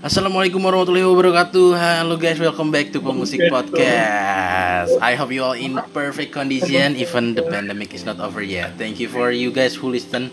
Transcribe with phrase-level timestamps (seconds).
[0.00, 1.76] Assalamualaikum warahmatullahi wabarakatuh.
[1.76, 4.96] Hello guys, welcome back to Pemusik Podcast.
[4.96, 8.80] I hope you all in perfect condition even the pandemic is not over yet.
[8.80, 10.32] Thank you for you guys who listen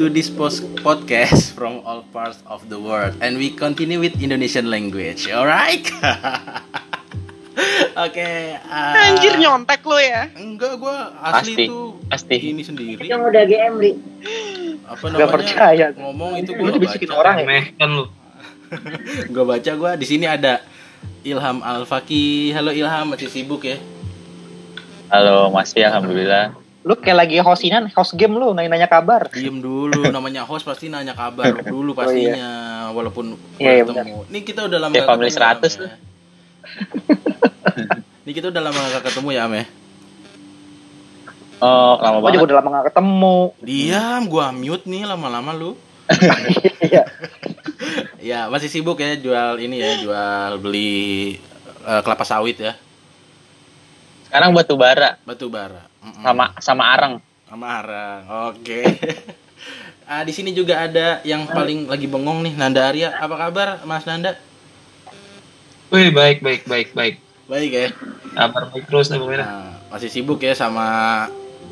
[0.00, 4.72] to this post podcast from all parts of the world and we continue with Indonesian
[4.72, 5.28] language.
[5.28, 5.84] Alright?
[8.08, 8.28] Oke.
[8.64, 10.32] uh, Anjir nyontek lo ya.
[10.32, 12.36] Enggak, gua asli Pasti, tuh pasti.
[12.48, 13.04] ini sendiri.
[13.04, 13.92] Yang udah GM li.
[14.88, 15.28] Apa namanya?
[15.28, 15.86] percaya.
[16.00, 17.20] Ngomong itu gua dibisikin baca.
[17.20, 17.46] orang ya?
[17.46, 18.08] Meh kan lu.
[19.28, 20.64] Gue baca gue di sini ada
[21.22, 22.50] Ilham Al Faki.
[22.50, 23.76] Halo Ilham, masih sibuk ya?
[25.12, 26.56] Halo, masih alhamdulillah.
[26.82, 29.30] Lu kayak lagi hostingan, host game lu nanya-nanya kabar.
[29.30, 32.50] Diem dulu, namanya host pasti nanya kabar dulu pastinya,
[32.90, 34.18] walaupun Oh, Iya, iya, ketemu.
[34.26, 35.92] Ini kita udah lama nggak family ketemu, 100 Am, ya.
[38.22, 39.64] Ini kita udah lama gak ketemu ya, Am ya?
[41.62, 42.46] Oh, lama Gua juga banget.
[42.50, 43.36] udah lama gak ketemu.
[43.62, 45.70] Diam, gua mute nih lama-lama lu.
[46.82, 47.02] Iya.
[48.22, 51.38] Ya, masih sibuk ya jual ini ya, jual beli
[51.82, 52.78] eh, kelapa sawit ya,
[54.30, 55.90] Sekarang batu bara batu bara.
[56.02, 56.22] Mm-mm.
[56.22, 57.14] sama sama arang.
[57.50, 58.20] sama arang.
[58.54, 58.80] Oke.
[60.10, 63.12] ah, di sini juga ada yang paling lagi bengong nih, Nanda Arya.
[63.18, 64.40] Apa kabar, Mas Nanda?
[65.92, 67.20] Wih, baik, baik, baik, baik.
[67.50, 67.88] Baik ya.
[68.32, 69.20] Kabar baik terus nih.
[69.20, 70.86] Nah, masih sibuk ya sama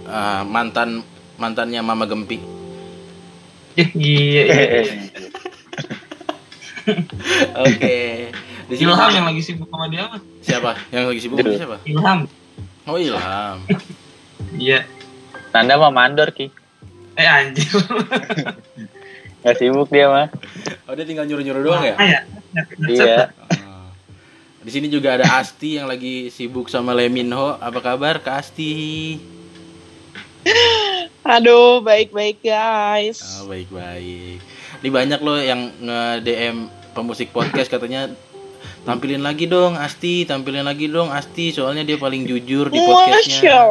[0.04, 1.00] ah, mantan
[1.40, 2.59] mantannya Mama Gempi.
[3.80, 4.82] Ya, iya, iya.
[7.64, 7.96] Oke.
[8.70, 10.20] Di sini Ilham yang lagi sibuk sama dia mah.
[10.44, 10.76] siapa?
[10.92, 11.56] Yang lagi sibuk Aduh.
[11.56, 11.76] siapa?
[11.88, 12.18] Ilham.
[12.86, 13.58] Oh, Ilham.
[14.50, 14.88] Iya.
[15.52, 16.50] Nanda mah mandor ki.
[17.14, 17.70] Eh anjir.
[19.44, 20.26] Gak sibuk dia mah.
[20.88, 21.94] Oh, dia tinggal nyuruh-nyuruh doang ya?
[21.96, 22.20] Ah, ya.
[22.88, 23.16] Iya.
[23.52, 23.88] Ah.
[24.64, 27.56] Di sini juga ada Asti yang lagi sibuk sama Leminho.
[27.62, 29.20] Apa kabar, Kak Asti?
[31.30, 33.22] Aduh, baik-baik guys.
[33.22, 34.42] Ah, baik-baik.
[34.82, 38.10] Ini banyak loh yang nge-DM pemusik podcast katanya
[38.82, 43.62] tampilin lagi dong Asti, tampilin lagi dong Asti, soalnya dia paling jujur di podcastnya.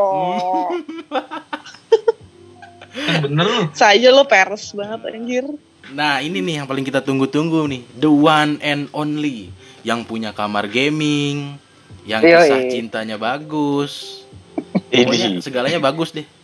[2.96, 3.64] Kan bener lu.
[3.84, 5.46] Saya lo pers banget anjir.
[5.92, 9.52] Nah ini nih yang paling kita tunggu-tunggu nih, the one and only,
[9.84, 11.60] yang punya kamar gaming,
[12.08, 14.24] yang kisah cintanya bagus,
[14.96, 15.44] pokoknya Ini.
[15.44, 16.39] segalanya bagus deh.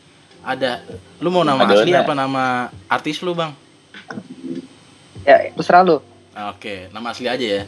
[0.46, 0.86] Ada,
[1.18, 1.82] lu mau nama Madonna.
[1.82, 2.44] asli apa nama
[2.86, 3.50] artis lu bang?
[5.26, 5.98] Ya, terserah lu.
[6.54, 7.64] Oke, nama asli aja ya.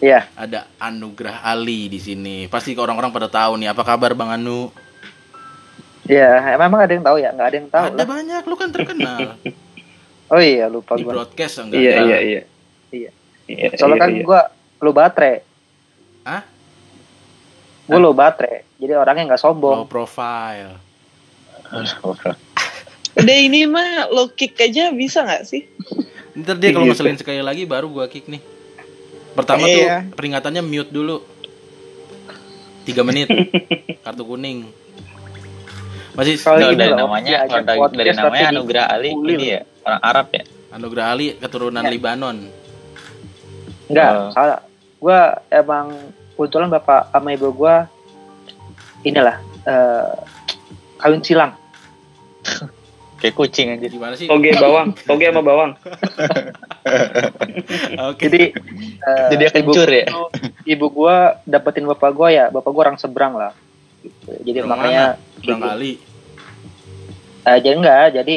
[0.00, 0.20] Iya.
[0.36, 2.44] ada Anugrah Ali di sini.
[2.48, 3.72] Pasti orang-orang pada tahu nih.
[3.72, 4.68] Apa kabar Bang Anu?
[6.04, 7.32] Iya, memang ada yang tahu ya?
[7.32, 8.06] Nggak ada yang tahu ada lah.
[8.08, 9.20] banyak, lu kan terkenal.
[10.24, 11.20] Oh iya, lupa di gua.
[11.20, 11.84] broadcast enggak?
[11.84, 12.04] Iya, ada.
[12.08, 12.42] iya, iya.
[12.90, 13.10] Iya.
[13.44, 14.40] Iya, Soalnya kan gua
[14.80, 15.44] lu baterai.
[16.24, 16.42] Hah?
[17.84, 18.64] Gua lu baterai.
[18.80, 19.78] Jadi orangnya nggak Low sombong.
[19.84, 20.80] profile.
[23.14, 25.62] Udah ini mah lo kick aja bisa nggak sih?
[26.34, 26.98] Ntar dia kalau Gitu.
[26.98, 28.42] ngeselin sekali lagi baru gua kick nih.
[29.34, 29.74] Pertama Iya.
[30.04, 31.22] tuh peringatannya mute dulu.
[32.84, 33.30] Tiga menit.
[34.04, 34.66] Kartu kuning.
[36.14, 40.26] Masih Kalau ini dari namanya, kalau dari, dari namanya Anugerah Ali ini ya orang Arab
[40.30, 40.42] ya.
[40.70, 41.90] Anugrah Ali keturunan Ya.
[41.90, 42.36] Libanon.
[43.86, 44.30] Enggak, Oh.
[44.30, 44.60] salah.
[44.98, 45.90] Gua emang
[46.34, 47.86] kebetulan bapak sama ibu gua
[49.02, 50.12] inilah eh
[50.96, 51.54] kawin silang.
[53.24, 53.86] Kayak kucing aja.
[53.88, 54.28] Gimana sih?
[54.28, 55.72] Toge bawang, toge sama bawang.
[58.12, 58.20] Oke.
[58.28, 58.40] Jadi
[59.00, 60.04] eh, Jadi dia kencur ya?
[60.12, 60.22] Ibu,
[60.68, 63.56] ibu gua dapetin bapak gua ya, bapak gua orang seberang lah.
[64.04, 64.28] Gitu.
[64.44, 65.04] Jadi Orang makanya
[65.40, 65.62] Bang.
[65.64, 65.96] Ali.
[67.48, 68.34] Eh, jadi enggak, jadi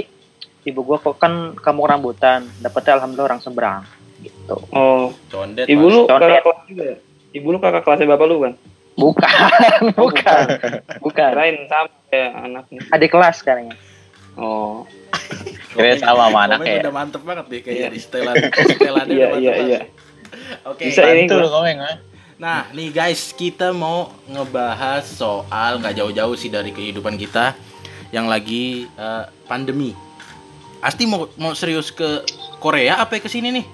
[0.63, 3.84] ibu gua kok kan kamu rambutan, dapetnya alhamdulillah orang seberang
[4.23, 4.56] gitu.
[4.73, 5.66] Oh, Condet.
[5.69, 6.41] ibu lu Condet.
[6.41, 6.97] kakak kelas juga ya?
[7.38, 8.53] Ibu lu kakak kelasnya bapak lu kan?
[8.97, 10.46] Bukan, bukan.
[11.06, 11.29] Bukan.
[11.29, 12.81] Kirain sama kayak anaknya.
[12.90, 13.78] Adik kelas kayaknya.
[14.37, 14.85] Oh.
[15.73, 16.81] Kira sama sama anak Komen ya.
[16.81, 17.87] udah mantep banget deh kayak Iya.
[17.89, 19.79] di setelan setelannya Iya, udah mantep iya, iya.
[20.65, 20.83] Oke.
[20.89, 21.41] Bisa ini gua.
[21.41, 21.95] lu ngomong ah.
[22.37, 27.57] Nah, nih guys, kita mau ngebahas soal nggak jauh-jauh sih dari kehidupan kita
[28.09, 29.97] yang lagi eh, pandemi.
[30.77, 32.21] Asti mau mau serius ke
[32.57, 33.65] Korea apa ke sini nih?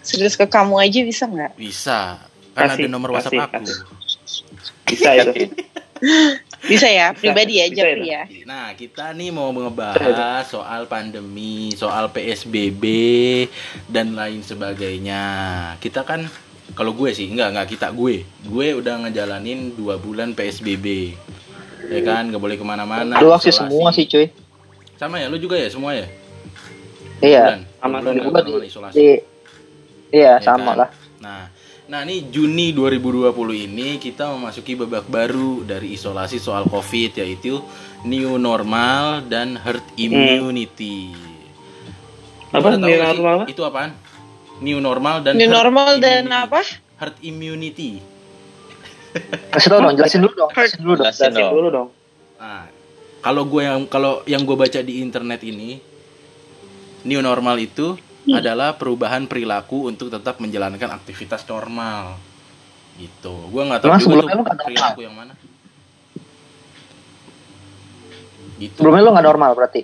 [0.00, 1.52] Serius ke kamu aja bisa nggak?
[1.54, 2.16] Bisa.
[2.56, 3.60] Kan Kasih, ada nomor kasih, WhatsApp aku.
[3.60, 3.78] kasih.
[4.88, 5.32] Bisa itu.
[6.58, 8.22] Bisa ya, pribadi Bisa, aja bisa ya.
[8.42, 12.82] Nah, kita nih mau ngebahas soal pandemi, soal PSBB
[13.86, 15.22] dan lain sebagainya.
[15.78, 16.26] Kita kan
[16.74, 18.26] kalau gue sih enggak enggak kita gue.
[18.42, 21.14] Gue udah ngejalanin dua bulan PSBB.
[21.88, 23.16] Ya kan, nggak boleh ke mana-mana.
[23.22, 24.26] Doang sih semua sih cuy.
[24.98, 26.10] Sama ya, lu juga ya semua ya?
[27.22, 27.42] Iya.
[27.46, 27.60] Bulan.
[27.78, 28.14] Sama Bulan
[28.44, 28.62] dong.
[28.66, 28.98] isolasi.
[28.98, 29.18] iya
[30.10, 30.80] Ya sama kan?
[30.84, 30.90] lah.
[31.22, 31.40] Nah,
[31.88, 33.32] nah ini Juni 2020
[33.64, 37.64] ini kita memasuki babak baru dari isolasi soal COVID yaitu
[38.04, 41.16] new normal dan herd immunity.
[42.52, 43.38] Lu Apa new sih normal?
[43.48, 43.96] Itu apaan?
[44.60, 46.44] New normal dan New herd normal dan immunity.
[46.44, 46.60] apa?
[47.00, 47.90] Herd immunity.
[49.48, 50.50] Kasih tau dong, jelasin dulu dong.
[50.52, 51.08] Jelasin dulu dong.
[51.08, 51.88] Jelasin dulu dong.
[52.36, 52.64] Nah,
[53.24, 55.80] kalau gue yang kalau yang gue baca di internet ini,
[57.08, 57.96] new normal itu
[58.34, 62.20] adalah perubahan perilaku untuk tetap menjalankan aktivitas normal.
[62.98, 63.34] Gitu.
[63.48, 65.32] Gue nggak tahu juga tuh perilaku yang mana.
[68.58, 68.74] Gitu.
[68.74, 69.82] Sebelumnya lu nggak normal berarti.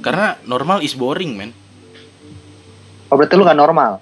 [0.00, 1.50] Karena normal is boring, men.
[3.12, 4.00] Oh berarti lu nggak normal.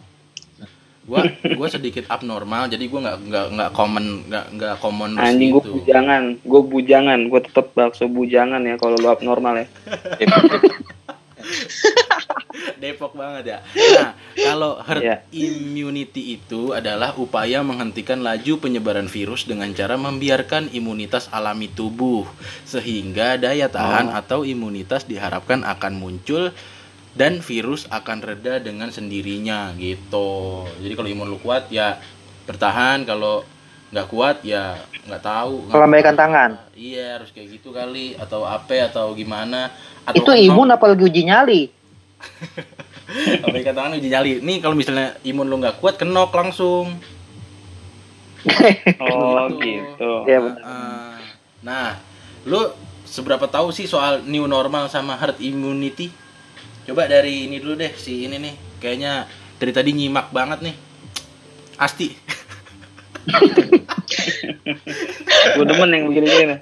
[1.05, 1.20] Gua
[1.61, 5.70] gua sedikit abnormal, jadi gua nggak nggak nggak common nggak nggak common Anjing gue gitu.
[5.76, 9.66] bujangan, gue bujangan, gue tetep bakso bujangan ya kalau lu abnormal ya.
[12.82, 13.58] Depok banget ya.
[13.99, 15.17] Nah, kalau herd Iya.
[15.35, 22.25] immunity itu adalah upaya menghentikan laju penyebaran virus dengan cara membiarkan imunitas alami tubuh
[22.64, 26.55] sehingga daya tahan atau imunitas diharapkan akan muncul
[27.14, 30.67] dan virus akan reda dengan sendirinya gitu.
[30.82, 31.99] Jadi kalau imun lu kuat ya
[32.44, 33.47] bertahan, kalau
[33.94, 34.75] nggak kuat ya
[35.06, 35.70] nggak tahu.
[35.70, 36.50] Melambaikan tangan.
[36.75, 39.70] Iya harus kayak gitu kali atau apa atau gimana?
[40.02, 41.62] Atau Itu imun apa lagi uji nyali?
[43.44, 44.31] Apa katakan uji nyali.
[44.43, 46.99] Nih kalau misalnya imun lu nggak kuat kenok langsung.
[49.00, 49.62] Oh Gitu.
[49.62, 50.11] gitu.
[50.29, 50.61] Iya benar.
[50.67, 51.17] Ah.
[51.64, 51.88] Nah,
[52.44, 52.61] lu
[53.08, 56.12] seberapa tahu sih soal new normal sama herd immunity?
[56.85, 58.55] Coba dari ini dulu deh si ini nih.
[58.82, 59.12] Kayaknya
[59.56, 60.76] dari tadi nyimak banget nih.
[61.81, 62.08] Asti.
[65.56, 66.56] Gue demen yang begini-begini.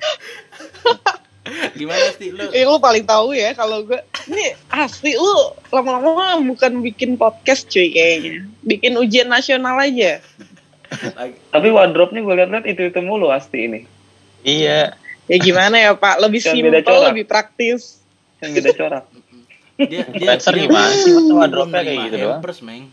[1.75, 2.47] Gimana Asti lu?
[2.55, 3.99] Eh, lu paling tahu ya kalau gue
[4.31, 10.23] ini asli lu lama-lama bukan bikin podcast cuy kayaknya bikin ujian nasional aja
[11.51, 13.81] Tapi wardrobe-nya gue liat-liat itu-itu mulu Asti ini.
[14.45, 14.95] Iya.
[15.31, 18.03] ya gimana ya pak lebih Yang simpel lebih praktis
[18.43, 19.05] Yang beda corak.
[19.81, 21.15] Dia dia, gimana sih?
[21.33, 22.39] Wardrobe-nya kayak gitu doang?
[22.39, 22.85] hampers, Meng.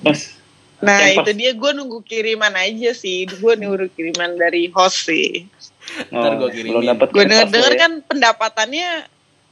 [0.00, 0.39] Mas,
[0.80, 5.44] nah Yang itu dia gue nunggu kiriman aja sih gue nunggu kiriman dari host sih
[6.12, 6.70] Ntar gua oh, kirimin.
[6.80, 7.78] belum dapet gue denger denger ya.
[7.80, 8.88] kan pendapatannya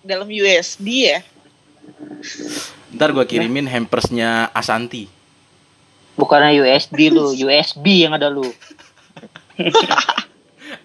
[0.06, 1.20] dalam USD ya
[2.94, 5.08] Ntar gua kirimin hampersnya Asanti.
[6.18, 8.44] Bukannya USD lu, USB yang ada lu.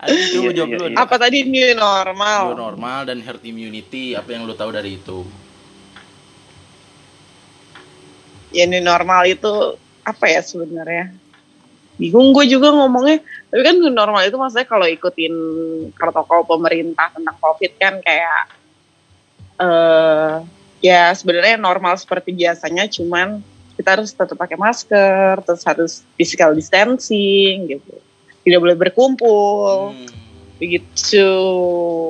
[0.03, 0.87] Coba Iya, jawab iya, dulu.
[0.91, 0.97] iya.
[0.99, 5.23] apa tadi new normal New normal dan herd immunity apa yang lu tahu dari itu?
[8.53, 11.15] ya new normal itu apa ya sebenarnya
[11.95, 15.33] bingung gue juga ngomongnya tapi kan normal itu maksudnya kalau ikutin
[15.93, 18.49] protokol pemerintah tentang covid kan kayak
[19.61, 20.33] eh
[20.83, 23.39] ya sebenarnya normal seperti biasanya cuman
[23.77, 27.93] kita harus tetap pakai masker terus harus physical distancing gitu
[28.43, 30.09] tidak boleh berkumpul Hmm.
[30.57, 31.27] begitu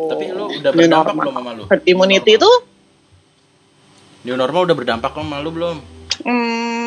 [0.09, 1.23] Tapi lu udah berdampak normal.
[1.25, 1.63] belum sama lu?
[1.69, 2.51] herd immunity itu.
[4.23, 5.77] New normal udah berdampak sama lu belum?
[6.21, 6.82] Hmm,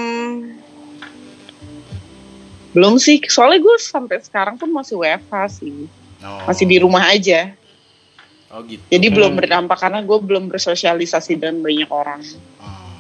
[2.77, 5.89] belum sih, soalnya gue sampai sekarang pun masih WFH sih,
[6.21, 6.45] Oh.
[6.45, 7.57] masih di rumah aja.
[8.53, 8.85] Oh gitu.
[8.93, 9.41] Jadi belum Hmm.
[9.41, 12.21] berdampak karena gue belum bersosialisasi dengan banyak orang.
[12.61, 12.93] Oh.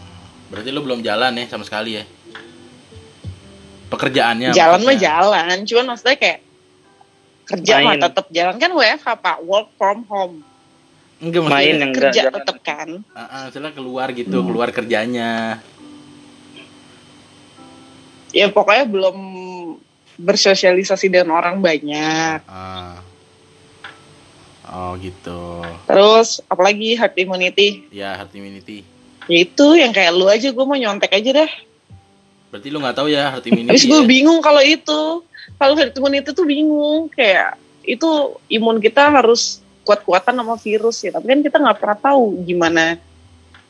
[0.48, 2.04] Berarti lu belum jalan ya sama sekali ya?
[3.86, 4.50] Pekerjaannya.
[4.50, 6.40] jalan mah jalan, cuman maksudnya kayak
[7.46, 8.02] kerja mah Main.
[8.02, 10.42] tetap jalan kan WFH pak, work from home,
[11.22, 13.06] Enggak Main yang kerja tetap kan.
[13.14, 15.62] Ah, misalnya keluar gitu, keluar kerjanya.
[18.34, 19.16] Ya pokoknya belum
[20.16, 22.40] bersosialisasi dengan orang banyak.
[22.48, 23.00] Ah.
[24.66, 25.62] Oh gitu.
[25.86, 28.82] Terus apalagi herd immunity, Ya herd immunity.
[29.30, 31.50] ya itu yang kayak lu aja gue mau nyontek aja dah.
[32.50, 33.70] Berarti lu nggak tahu ya herd immunity.
[33.70, 34.06] Habis gue ya?
[34.06, 35.22] bingung kalau itu.
[35.54, 37.06] Kalau herd immunity tuh bingung.
[37.14, 37.54] Kayak
[37.86, 38.08] itu
[38.50, 41.14] imun kita harus kuat-kuatan sama virus ya.
[41.14, 42.98] Tapi kan kita nggak pernah tahu gimana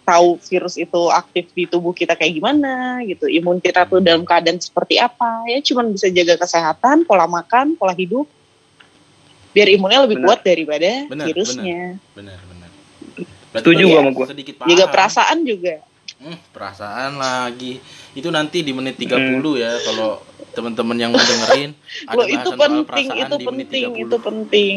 [0.06, 3.26] tahu virus itu aktif di tubuh kita kayak gimana gitu.
[3.26, 5.42] Imun kita tuh dalam keadaan seperti apa.
[5.50, 8.30] Ya cuman bisa jaga kesehatan, pola makan, pola hidup.
[9.50, 10.26] Biar imunnya lebih Benar.
[10.30, 11.98] kuat daripada Benar, virusnya.
[12.14, 12.70] Benar, benar.
[13.56, 14.26] Setuju gua sama gua.
[14.30, 14.92] Sedikit Jaga paham.
[14.94, 15.74] perasaan juga.
[16.16, 17.82] Hmm, perasaan lagi.
[18.14, 20.22] Itu nanti di menit 30 ya kalau
[20.54, 21.76] teman-teman yang mau dengerin
[22.08, 24.04] ada Loh, itu penting, perasaan itu penting, 30.
[24.06, 24.76] itu penting.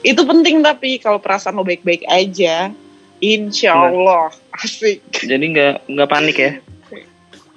[0.00, 2.72] Itu penting tapi kalau perasaan lo baik-baik aja,
[3.20, 3.72] insya.
[3.76, 5.04] Allah asik.
[5.14, 6.52] Jadi nggak nggak panik ya.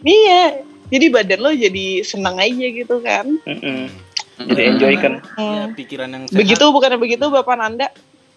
[0.04, 3.40] Iya, jadi badan lo jadi senang aja gitu kan.
[3.48, 3.88] Mm-mm.
[4.36, 5.14] Jadi enjoy kan.
[5.34, 5.74] Iya, Hmm.
[5.74, 6.38] pikiran yang sehat.
[6.38, 7.88] Begitu bukannya begitu Bapak Nanda?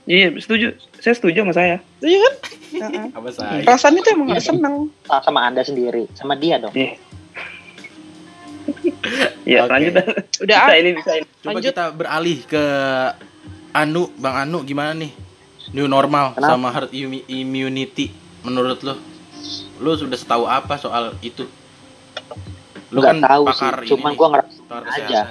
[0.06, 0.78] Iya setuju.
[1.02, 1.76] Saya setuju sama saya.
[1.98, 2.34] Setuju kan?
[2.76, 3.06] Heeh.
[3.10, 3.60] apa saya?
[3.66, 4.76] Perasaan itu emang harus senang.
[5.02, 6.70] Sama, sama anda sendiri, sama dia dong.
[6.70, 6.94] Iya.
[9.42, 9.70] Iya Oke.
[9.72, 9.92] lanjut.
[10.42, 11.26] Udah bisa ini bisa ini.
[11.38, 11.70] Coba Lanjut.
[11.70, 12.64] kita beralih ke
[13.72, 15.10] Anu, Bang Anu gimana nih?
[15.68, 16.48] New normal Kenapa?
[16.48, 18.10] sama herd immu- immunity
[18.42, 18.94] menurut lo?
[19.76, 21.44] Lu sudah setahu apa soal itu?
[22.88, 24.28] Lu Nggak kan tahu sih, pakar ini cuman nih, gua
[24.86, 25.20] aja.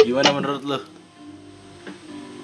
[0.00, 0.78] Gimana menurut lu?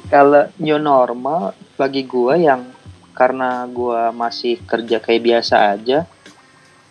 [0.04, 2.68] kalau new normal bagi gua yang
[3.10, 5.98] karena gua masih kerja kayak biasa aja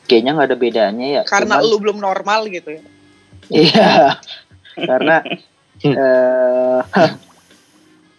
[0.03, 2.81] kayaknya nggak ada bedanya ya Karena Cuman- lu belum normal gitu ya.
[3.47, 3.91] iya
[4.89, 5.21] karena
[5.91, 6.81] eh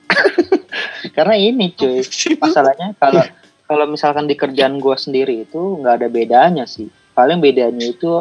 [1.16, 2.04] karena ini cuy
[2.36, 3.24] masalahnya kalau
[3.64, 6.92] kalau misalkan di kerjaan gua sendiri itu nggak ada bedanya sih.
[7.16, 8.20] Paling bedanya itu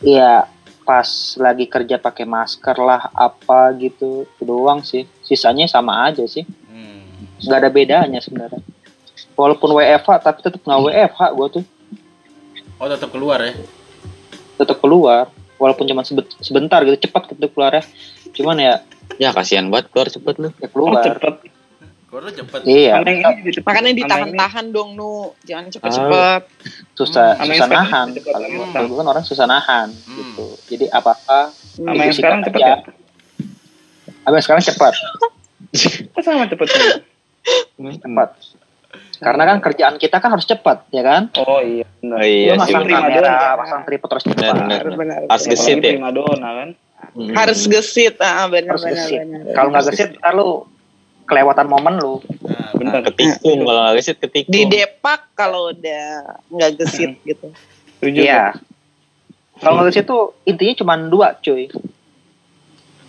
[0.00, 0.48] ya
[0.88, 5.04] pas lagi kerja pakai masker lah apa gitu itu doang sih.
[5.20, 6.48] Sisanya sama aja sih.
[6.68, 7.04] Hmm.
[7.44, 8.64] nggak ada bedanya sebenarnya.
[9.36, 11.64] Walaupun WFH tapi tetap nggak WFH gua tuh.
[12.78, 13.58] Oh, tetap keluar ya?
[14.58, 17.82] tetap keluar walaupun cuma sebe- sebentar gitu cepat gitu keluarnya
[18.32, 18.74] cuman ya
[19.16, 20.48] Ya kasihan banget keluar cepet lu.
[20.52, 21.34] ya Oh, keluar cepet.
[22.04, 22.60] Keluar lu cepet.
[22.62, 23.64] iya cepet.
[23.64, 26.42] Makanya ditahan-tahan dong nu, jangan cepet-cepet.
[26.92, 28.32] susah Sama yang susah nahan cepet
[28.68, 30.12] kalau gua kan orang susah nahan Hmm.
[30.14, 31.40] gitu jadi apa apa
[31.74, 31.88] ini.
[31.88, 32.76] Sama yang sekarang cepet ya?
[34.20, 34.92] apa yang sekarang cepat
[36.08, 36.84] Kok sama cepetnya?
[37.96, 38.28] cepat
[39.18, 41.82] karena kan kerjaan kita kan harus cepat ya kan Oh iya.
[41.98, 42.16] benar.
[42.16, 44.82] Oh iya Lu prima kamera pasang tripod terus cepat Benar, benar.
[44.94, 45.52] Benar, Harus benar.
[45.52, 45.92] gesit ya.
[46.38, 46.68] kan.
[47.08, 47.30] Hmm.
[47.32, 49.42] Harus gesit, ah benar harus benar gesit benar.
[49.52, 50.48] kalau nggak gesit ntar lu
[51.24, 53.00] kelewatan momen lu Nah, Bener.
[53.04, 54.52] ketikung kalau nggak gesit ketikung.
[54.52, 56.06] Di depak kalau udah
[56.48, 57.50] nggak gesit gitu.
[57.96, 58.18] Setuju.
[58.18, 58.54] iya
[59.56, 61.66] kalau nggak gesit tuh intinya cuma dua cuy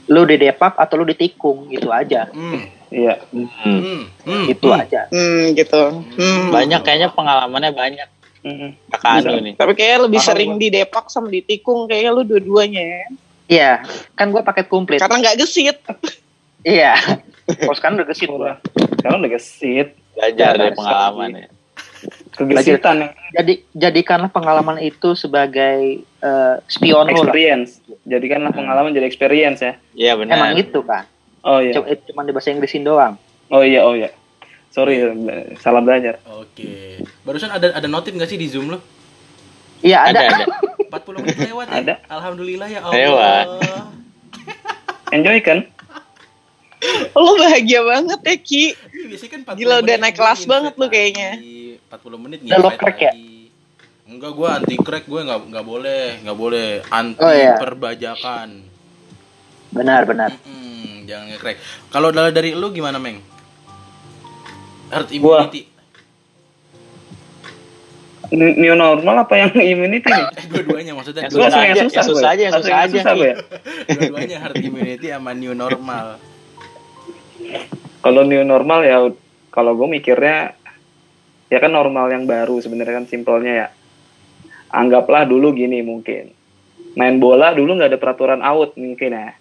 [0.08, 2.66] lu di depak atau lu ditikung gitu aja Hmm.
[2.90, 3.22] Iya.
[3.30, 3.48] Hmm.
[3.56, 4.02] Hmm.
[4.24, 4.46] Hmm.
[4.48, 4.82] gitu Hmm.
[4.82, 5.82] aja Hmm, gitu.
[6.16, 6.50] Hmm.
[6.50, 8.10] Banyak kayaknya pengalamannya banyak.
[8.40, 8.72] Mm-mm.
[8.90, 9.54] Kakak anu nih.
[9.54, 10.60] Tapi kayaknya lebih Paham sering gua.
[10.60, 13.04] di depak sama ditikung kayaknya lu dua-duanya ya.
[13.48, 13.72] iya
[14.14, 15.76] kan gua paket komplit Karena nggak gesit.
[16.62, 16.96] iya
[17.60, 18.56] kalau sekarang udah gesit gua
[18.96, 19.88] Sekarang udah gesit.
[20.14, 21.48] Belajar Ya, dari pengalaman ya.
[22.32, 27.84] Kegesitan yang jadi jadikanlah pengalaman itu sebagai eh, spion lo lah experience.
[28.04, 29.74] Jadikanlah pengalaman jadi experience ya.
[29.94, 30.40] Iya benar.
[30.40, 31.04] emang itu kan
[31.42, 31.72] Oh iya.
[31.72, 33.16] Cuma, cuma di bahasa Inggrisin doang
[33.48, 34.12] Oh iya, oh iya.
[34.70, 35.02] Sorry,
[35.58, 36.22] salah belajar.
[36.30, 37.02] Oke.
[37.22, 38.78] Barusan ada ada notif nggak sih di Zoom lo?
[39.80, 40.46] iya Ada ada, ada.
[40.86, 41.78] 40 menit lewat ya?
[41.80, 41.94] Ada.
[42.06, 43.46] Alhamdulillah ya Lewat.
[43.50, 43.84] Allah.
[45.10, 45.60] Enjoy kan?
[47.12, 48.64] Lu bahagia banget ya Ki.
[48.72, 50.94] Iya, biasanya kan 40 Gila, udah naik kelas banget lu lagi.
[50.94, 51.30] kayaknya.
[51.90, 53.14] 40 menit Udah lo crack ya?
[54.06, 57.58] Enggak, gua anti crack, gue nggak nggak boleh, nggak boleh anti Oh, iya.
[57.58, 58.50] perbajakan.
[59.70, 60.79] benar benar Mm-mm,
[61.10, 61.58] jangan nge-crack.
[61.90, 63.18] Kalau dari dari lu gimana, Meng?
[64.94, 65.66] Herd immunity.
[68.30, 70.26] New new normal apa yang immunity nih?
[70.38, 71.26] Eh, dua-duanya maksudnya.
[71.26, 73.00] Yang susah yang aja, susah, yang susah aja, yang susah aja.
[73.18, 73.36] gua ya.
[73.90, 76.22] Dua-duanya herd immunity sama new normal.
[78.06, 78.98] Kalau new normal ya
[79.50, 80.54] kalau gue mikirnya
[81.50, 83.68] ya kan normal yang baru sebenarnya kan simpelnya ya.
[84.70, 86.30] Anggaplah dulu gini mungkin.
[86.94, 89.39] Main bola dulu nggak ada peraturan out mungkin ya.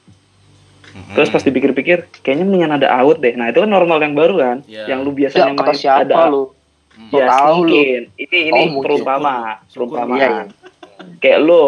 [0.94, 1.14] Mm-mm.
[1.14, 3.34] Terus pas dipikir-pikir kayaknya mendingan ada out deh.
[3.36, 4.56] Nah, itu kan normal yang baru kan.
[4.64, 4.88] Iya.
[4.88, 6.44] Yang lu ya biasanya kata main siapa ada lu
[6.98, 7.14] Hmm.
[7.14, 7.70] Ya, Tahu lu.
[7.70, 8.00] mungkin.
[8.18, 9.54] Ini ini Oh, perumpama.
[10.18, 10.28] Iya, iya.
[11.22, 11.62] Kayak lu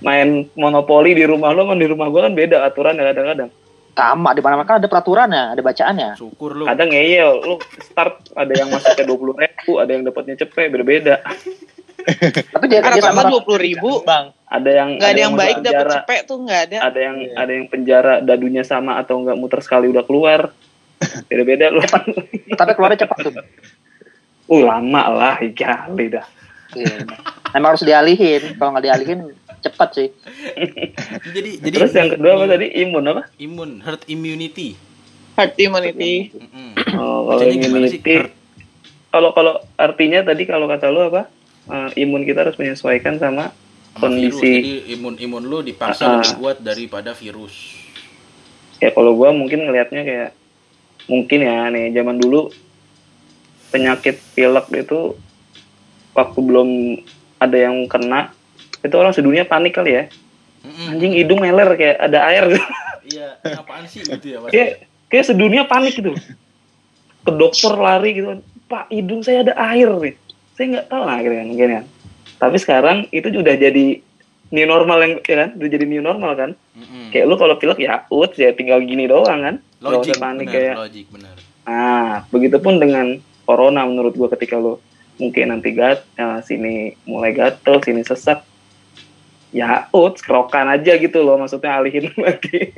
[0.00, 3.52] main monopoli di rumah lu kan di rumah gua kan beda aturan kadang-kadang.
[3.94, 6.64] sama di mana mana ada peraturannya ada bacaannya Syukur lu.
[6.66, 11.22] Ada ngeyel, lu start ada yang masuknya dua puluh ribu, ada yang dapatnya cepet beda-beda.
[12.54, 14.04] Tapi dia dia sama dua puluh ribu.
[14.04, 14.36] Bang.
[14.48, 16.76] Ada yang Nggak ada yang masuk baik penjara, cepet tuh nggak ada.
[16.86, 20.52] ada yang ada yang penjara dadunya sama atau enggak muter sekali udah keluar.
[21.28, 21.82] Beda-beda lu.
[22.54, 23.34] tapi keluarnya cepat tuh
[24.44, 26.26] Uh lama lah, kali dah.
[26.76, 27.08] Iya.
[27.56, 29.32] Emang harus dialihin kalau nggak dialihin
[29.64, 30.08] cepat sih
[31.32, 32.66] Jadi jadi Terus yang kedua apa tadi?
[32.84, 33.22] Imun apa?
[33.40, 34.76] Imun, herd immunity.
[35.38, 36.34] Herd immunity.
[36.98, 37.98] Oh, kalau immunity.
[39.08, 41.30] Kalau kalau artinya tadi kalau kata lu apa?
[41.64, 43.48] Eh, imun kita harus menyesuaikan sama
[43.90, 44.36] Sama virus.
[44.36, 46.10] kondisi Jadi imun imun lu dipaksa Ah.
[46.18, 47.54] lebih kuat daripada virus.
[48.76, 50.30] ya kalau gua mungkin ngelihatnya kayak
[51.06, 52.52] mungkin ya nih zaman dulu
[53.70, 55.16] penyakit pilek itu
[56.12, 56.68] waktu belum
[57.38, 58.28] ada yang kena
[58.78, 60.04] itu orang sedunia panik kali ya
[60.60, 60.90] Mm-mm.
[60.90, 62.44] anjing hidung meler kayak ada air
[63.04, 64.70] Iya, apaan sih gitu ya, kayak
[65.06, 66.12] kayak sedunia panik gitu
[67.20, 70.14] ke dokter lari gitu kan pak hidung saya ada air nih
[70.54, 71.84] saya nggak tahu lah akhirnya kan mungkin kan
[72.34, 73.86] tapi sekarang itu udah jadi
[74.54, 77.10] new normal yang ya kan udah jadi new normal kan Mm-mm.
[77.10, 80.54] kayak lu kalau pilek ya ut ya tinggal gini doang kan Logik, usah panik benar,
[80.56, 81.36] kayak logik benar.
[81.64, 83.06] Nah, begitupun dengan
[83.44, 84.80] corona menurut gua ketika lo
[85.20, 88.42] mungkin nanti gat, ya, sini mulai gatel, sini sesak,
[89.54, 92.74] ya ut, kerokan aja gitu loh, maksudnya alihin lagi.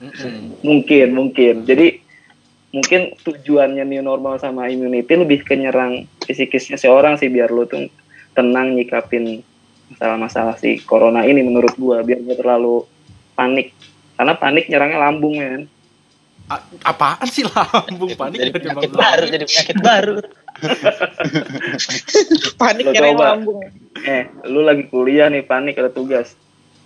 [0.00, 0.62] Mm-mm.
[0.64, 1.54] mungkin, mungkin.
[1.68, 2.00] Jadi
[2.72, 7.86] mungkin tujuannya new normal sama immunity lebih ke nyerang psikisnya seorang sih biar lu tuh
[8.32, 9.40] tenang nyikapin
[9.86, 12.82] masalah-masalah si corona ini menurut gua biar gak terlalu
[13.32, 13.70] panik
[14.14, 15.62] karena panik nyerangnya lambung ya kan
[16.46, 20.14] A- apaan sih lambung panik jadi penyakit baru jadi penyakit baru
[22.56, 23.26] Panik Lo nyerang coba.
[23.34, 23.58] lambung.
[24.02, 26.32] eh lu lagi kuliah nih panik ada tugas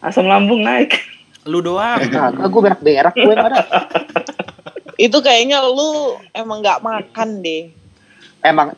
[0.00, 0.99] asam lambung naik
[1.44, 3.64] lu doang Kagak gue berak-berak gue ada.
[5.00, 7.73] Itu kayaknya lu emang nggak makan deh.
[8.44, 8.76] Emang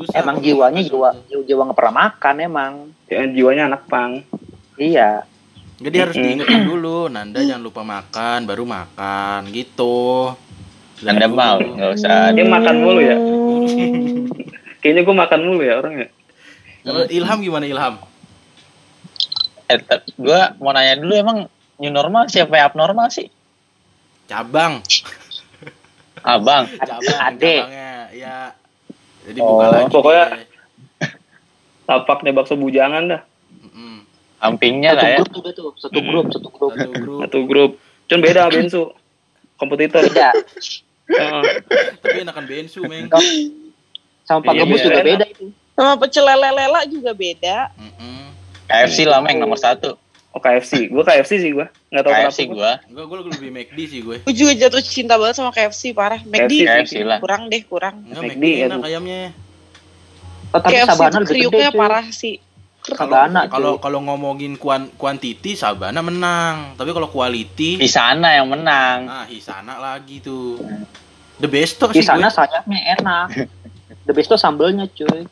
[0.00, 2.72] susah emang jiwanya jiwa jiwa, jiwa nggak pernah makan emang.
[3.06, 4.24] ya, jiwanya anak pang
[4.80, 5.28] Iya.
[5.76, 10.32] jadi harus diingetin dulu Nanda jangan lupa makan baru makan gitu.
[11.00, 11.36] Dari anda dulu.
[11.36, 12.32] mau nggak usah.
[12.32, 13.16] Dia makan mulu ya?
[14.80, 16.08] Kayaknya gua makan mulu ya orangnya
[16.80, 17.94] kalau Ilham gimana Ilham?
[19.70, 19.78] Eh,
[20.16, 21.38] gue mau nanya dulu emang
[21.76, 23.28] new normal siapa yang abnormal sih?
[24.26, 24.80] Cabang.
[26.24, 26.66] Abang.
[26.80, 27.54] Cabang Ade.
[27.60, 27.92] cabangnya.
[28.16, 28.34] Ya
[29.22, 30.46] jadi Oh, buka lagi pokoknya- deh.
[31.84, 33.22] tapaknya bakso bujangan dah
[34.90, 36.70] Satu lah ya grup tuh, satu grup, satu grup.
[36.72, 37.70] satu grup satu grup
[38.20, 38.82] beda Bensu
[39.54, 40.30] kompetitor Beda.
[41.06, 41.42] Heeh.
[41.98, 43.10] tapi enakan bensu meng
[44.22, 44.88] Sama Pak Iya, Gembus beda.
[44.88, 45.44] juga beda itu.
[45.72, 47.56] Sama pecel lele lela juga beda.
[47.74, 48.30] Mm-mm.
[48.64, 49.98] KFC lah meng nomor satu
[50.30, 53.78] oh KFC gua KFC sih gua nggak tahu KFC kenapa gue enggak gue lebih McD
[53.90, 56.20] sih gue Gue juga jatuh cinta banget sama KFC parah.
[56.22, 58.06] McD KFC lah kurang deh kurang.
[58.06, 58.88] enggak McD, McD enak aduh.
[58.88, 59.22] ayamnya
[60.50, 61.78] Oh, tapi KFC Sabana lebih gede kriuknya cuy.
[61.78, 62.36] parah sih.
[62.80, 69.04] Sabana kalau kalau ngomongin kuan kuantiti Sabana menang tapi kalau quality di sana yang menang
[69.04, 70.56] nah Hisana lagi tuh
[71.36, 73.26] the best tuh Di sih sana gue sayapnya enak.
[74.08, 75.22] The best tuh sambelnya cuy.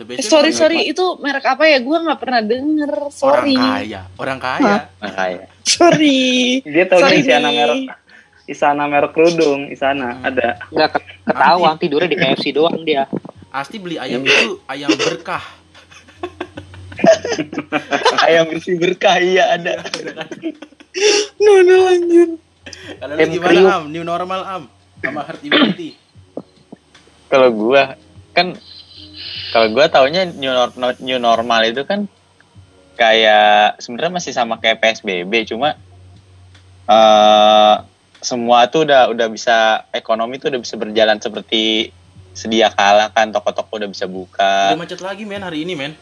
[0.00, 1.78] The best sorry sorry itu merek apa ya?
[1.78, 2.88] Gue nggak pernah denger.
[2.88, 3.54] orang Sorry.
[3.54, 6.64] kaya orang kaya makanya Sorry.
[6.64, 7.54] dia tahu Sorry Isana nih.
[7.54, 7.80] merek
[8.46, 10.26] Isana merek kerudung Isana Hmm.
[10.26, 13.04] ada Enggak ke- ketahuan tidurnya di KFC doang dia.
[13.50, 15.42] Asti beli ayam itu ayam berkah
[18.26, 19.80] ayam bersih berkah iya ada
[21.38, 22.30] No no lanjut.
[22.98, 24.62] kalau lu gimana am new normal am
[25.00, 25.96] sama herd immunity
[27.26, 27.96] kalau gua
[28.30, 28.52] kan
[29.50, 32.06] kalau gua taunya new, nor- no- new normal itu kan
[32.94, 35.74] kayak sebenarnya masih sama kayak PSBB cuma
[36.90, 37.74] eh
[38.20, 41.88] semua tuh udah udah bisa ekonomi tuh udah bisa berjalan seperti
[42.36, 44.76] sedia kala kan toko-toko udah bisa buka.
[44.76, 45.96] Udah macet lagi men hari ini men.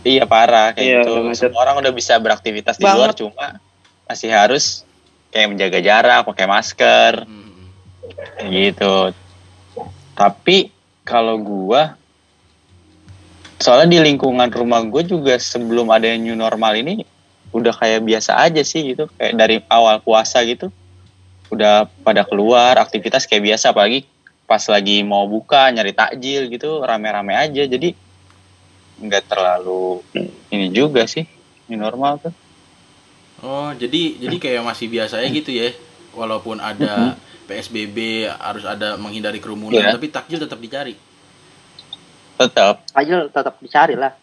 [0.00, 1.12] Iya parah kayak Iya, gitu.
[1.36, 3.60] semua orang udah bisa beraktivitas di luar cuma
[4.08, 4.88] masih harus
[5.28, 7.12] kayak menjaga jarak pakai masker.
[7.28, 8.48] Hmm.
[8.48, 9.12] gitu.
[10.16, 10.72] Tapi
[11.04, 11.99] kalau gua
[13.60, 17.04] soalnya di lingkungan rumah gue juga sebelum ada yang new normal ini
[17.52, 19.06] udah kayak biasa aja sih gitu.
[19.20, 20.72] Kayak dari awal puasa gitu
[21.52, 23.76] udah pada keluar aktivitas kayak biasa.
[23.76, 24.08] Apalagi
[24.48, 27.62] pas lagi mau buka nyari takjil gitu rame-rame aja.
[27.68, 27.92] Jadi
[29.00, 30.00] nggak terlalu
[30.52, 31.28] ini juga sih
[31.68, 32.34] new normal tuh.
[33.40, 35.72] Oh jadi jadi kayak masih biasa ya gitu ya?
[36.16, 39.94] Walaupun ada PSBB harus ada menghindari kerumunan Iya.
[39.98, 40.94] tapi takjil tetap dicari
[42.40, 42.74] tetap.
[42.96, 44.16] Aja tetap dicari lah.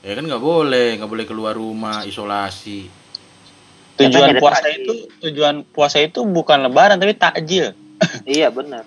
[0.00, 2.86] ya kan nggak boleh nggak boleh keluar rumah isolasi.
[3.98, 7.74] Tujuan ada puasa itu tujuan puasa itu bukan lebaran tapi takjil.
[8.24, 8.86] Iya benar.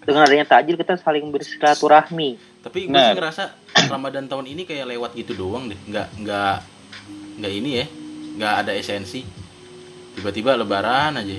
[0.00, 2.40] Dengan adanya takjil kita saling bersilaturahmi.
[2.58, 3.12] tapi gue Nah.
[3.12, 3.44] sih ngerasa
[3.92, 5.76] Ramadan tahun ini kayak lewat gitu doang deh.
[5.84, 6.56] Nggak nggak
[7.38, 7.86] nggak ini ya.
[8.40, 9.20] Nggak ada esensi.
[10.16, 11.36] Tiba-tiba lebaran aja.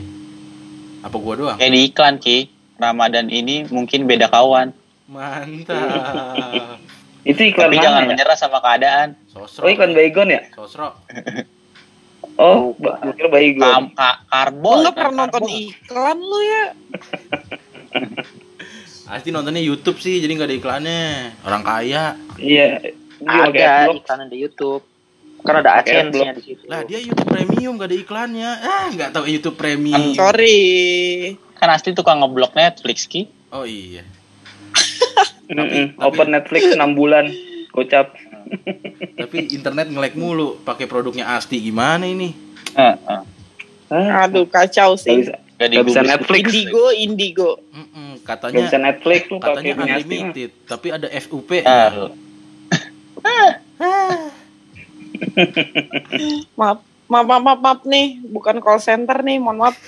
[1.01, 1.57] Apa gua doang?
[1.57, 2.37] Kayak di iklan ki
[2.77, 4.69] Ramadan ini mungkin beda kawan
[5.09, 6.77] mantap.
[7.25, 8.07] Itu iklan tapi mana jangan ya?
[8.07, 9.07] menyerah sama keadaan.
[9.27, 10.41] Sosro oh iklan Baygon ya?
[10.53, 10.95] Sosro.
[12.39, 13.67] Oh ba- gua kira Baygon.
[13.67, 16.65] Kam ka- karbo Gue nggak iklan pernah nonton iklan lu ya.
[19.09, 21.03] pasti nontonnya YouTube sih jadi nggak ada iklannya.
[21.43, 22.13] Orang kaya.
[22.37, 24.85] Iya Ada iklan di YouTube.
[25.39, 26.67] Kan ada AdSense-nya di situ.
[26.67, 28.51] lah dia YouTube premium gak ada iklannya.
[28.59, 30.11] Ah nggak tahu YouTube premium.
[30.11, 30.59] Sorry.
[31.55, 33.27] kan asli tukang ngeblok Netflix ki.
[33.51, 34.03] Oh iya
[35.49, 35.85] Mm-mm.
[35.91, 37.25] tapi- open Netflix 6 bulan
[37.69, 38.13] gocap
[39.19, 42.33] tapi internet ngelek mulu pakai produknya Asti gimana ini
[42.71, 42.95] eh.
[43.89, 44.23] Hah?
[44.23, 45.17] Aduh kacau Gak sih.
[45.19, 46.01] bisa, Gak gak bisa.
[46.03, 47.51] Netflix Indigo, Indigo.
[47.69, 51.89] Mm-mm, Gak katanya bisa Netflix lu pakai katanya punya Asti unlimited tapi ada FUP Ah,
[56.55, 58.19] Maaf, maaf, maaf, maaf, maaf nih.
[58.23, 59.75] Bukan call center nih, mohon maaf.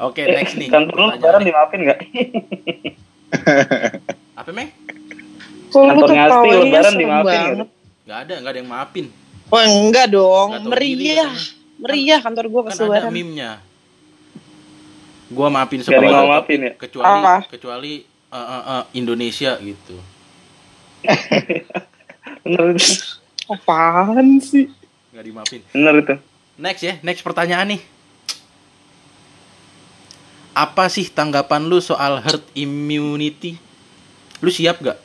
[0.00, 1.44] oke next nih Kantor lu lebaran nih.
[1.44, 1.98] dimaafin gak?
[4.38, 4.68] apa meng
[5.68, 7.56] Kok lu Kantornya Asti ketawanya lebaran serem dimaafin banget.
[7.56, 7.68] gak?
[8.04, 9.06] nggak ada nggak ada yang maafin
[9.48, 10.68] Oh enggak dong, Nggak diri
[11.08, 11.32] meriah.
[11.78, 13.50] Meriah kantor gua pas kan ada meme-nya
[15.28, 16.72] Gua maafin Gak semuanya maafin ya?
[16.74, 17.34] kecuali Apa?
[17.46, 19.96] kecuali eh, eh, eh, Indonesia gitu.
[22.42, 22.82] Bener itu.
[23.46, 24.66] Apaan sih?
[25.10, 25.60] Nggak dimaafin.
[25.70, 26.14] Bener itu.
[26.56, 27.80] Next ya, next pertanyaan nih.
[30.58, 33.54] Apa sih tanggapan lu soal herd immunity?
[34.42, 34.98] Lu siap gak?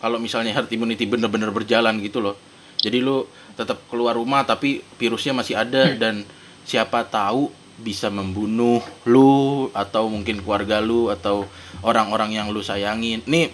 [0.00, 2.40] Kalau misalnya herd immunity bener-bener berjalan gitu loh.
[2.80, 3.28] Jadi lu
[3.60, 6.24] tetap keluar rumah tapi virusnya masih ada dan
[6.64, 11.44] siapa tahu bisa membunuh lu atau mungkin keluarga lu atau
[11.84, 13.20] orang-orang yang lu sayangin.
[13.28, 13.52] Nih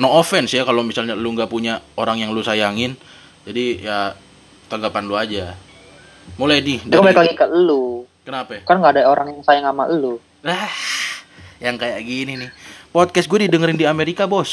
[0.00, 2.96] no offense ya kalau misalnya lu nggak punya orang yang lu sayangin.
[3.44, 4.16] Jadi ya
[4.72, 5.52] tanggapan lu aja.
[6.40, 8.08] Mulai di Itu balik lagi ke lu.
[8.24, 8.60] Kenapa?
[8.64, 10.20] Kan nggak ada orang yang sayang sama lu.
[10.42, 10.70] Lah,
[11.58, 12.50] yang kayak gini nih.
[12.94, 14.50] Podcast gue didengerin di Amerika, Bos.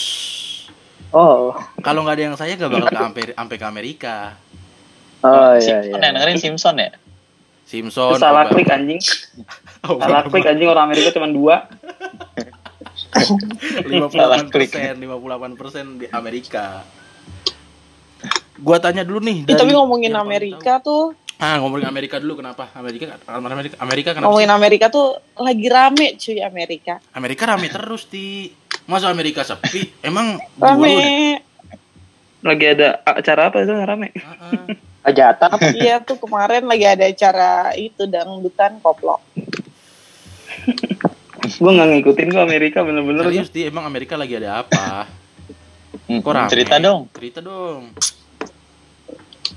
[1.14, 1.54] Oh.
[1.80, 4.36] Kalau nggak ada yang saya gak bakal ke Amper- sampai ke Amerika.
[5.24, 6.12] Oh iya Simpson iya.
[6.12, 6.90] ya, dengerin Simpson ya?
[7.66, 8.20] Simpson.
[8.22, 9.02] Salah klik anjing.
[9.90, 10.06] Obama.
[10.06, 11.56] Salah klik anjing orang Amerika cuma dua.
[13.16, 16.84] 58 persen, 58 persen di Amerika.
[18.60, 19.48] Gua tanya dulu nih.
[19.48, 21.16] Ih, tapi ngomongin Amerika tuh.
[21.36, 22.72] Ah, ngomongin Amerika dulu kenapa?
[22.80, 24.32] Amerika Amerika Amerika kenapa?
[24.32, 24.56] ngomongin sih?
[24.56, 26.94] Amerika tuh lagi rame cuy Amerika.
[27.12, 28.48] Amerika rame terus di
[28.86, 29.90] Masa Amerika sepi?
[30.06, 30.38] Emang?
[30.62, 31.42] Rame.
[32.46, 34.14] Lagi ada acara apa itu rame?
[35.04, 35.66] Hajatan apa?
[35.76, 39.20] Iya tuh kemarin lagi ada acara itu dangdutan koplo.
[41.46, 43.26] gue nggak ngikutin gue Amerika bener-bener.
[43.28, 45.10] Serius di emang Amerika lagi ada apa?
[46.06, 46.50] Hmm, Kok rame?
[46.54, 47.10] cerita dong.
[47.12, 47.92] Cerita dong.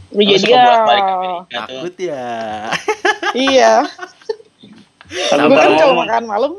[0.09, 0.65] Lu jadi suka ya.
[0.65, 1.43] bolak-balik Amerika tuh.
[1.53, 2.27] Takut ya.
[3.37, 3.73] Iya.
[5.29, 6.53] Kalau Gue kan kalau makan malam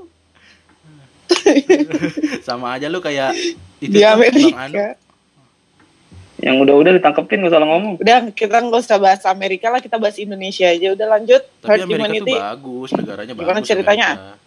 [2.47, 3.33] Sama aja lu kayak
[3.83, 4.21] itu di Anu.
[4.21, 4.97] Amerika.
[6.39, 7.99] yang udah-udah ditangkepin gak salah ngomong.
[7.99, 10.95] Udah kita nggak usah bahas Amerika lah, kita bahas Indonesia aja.
[10.95, 11.43] Udah lanjut.
[11.59, 12.31] Tapi Herd Amerika immunity.
[12.31, 13.43] tuh bagus, negaranya bagus.
[13.43, 14.09] Gimana ceritanya?
[14.15, 14.37] Amerika.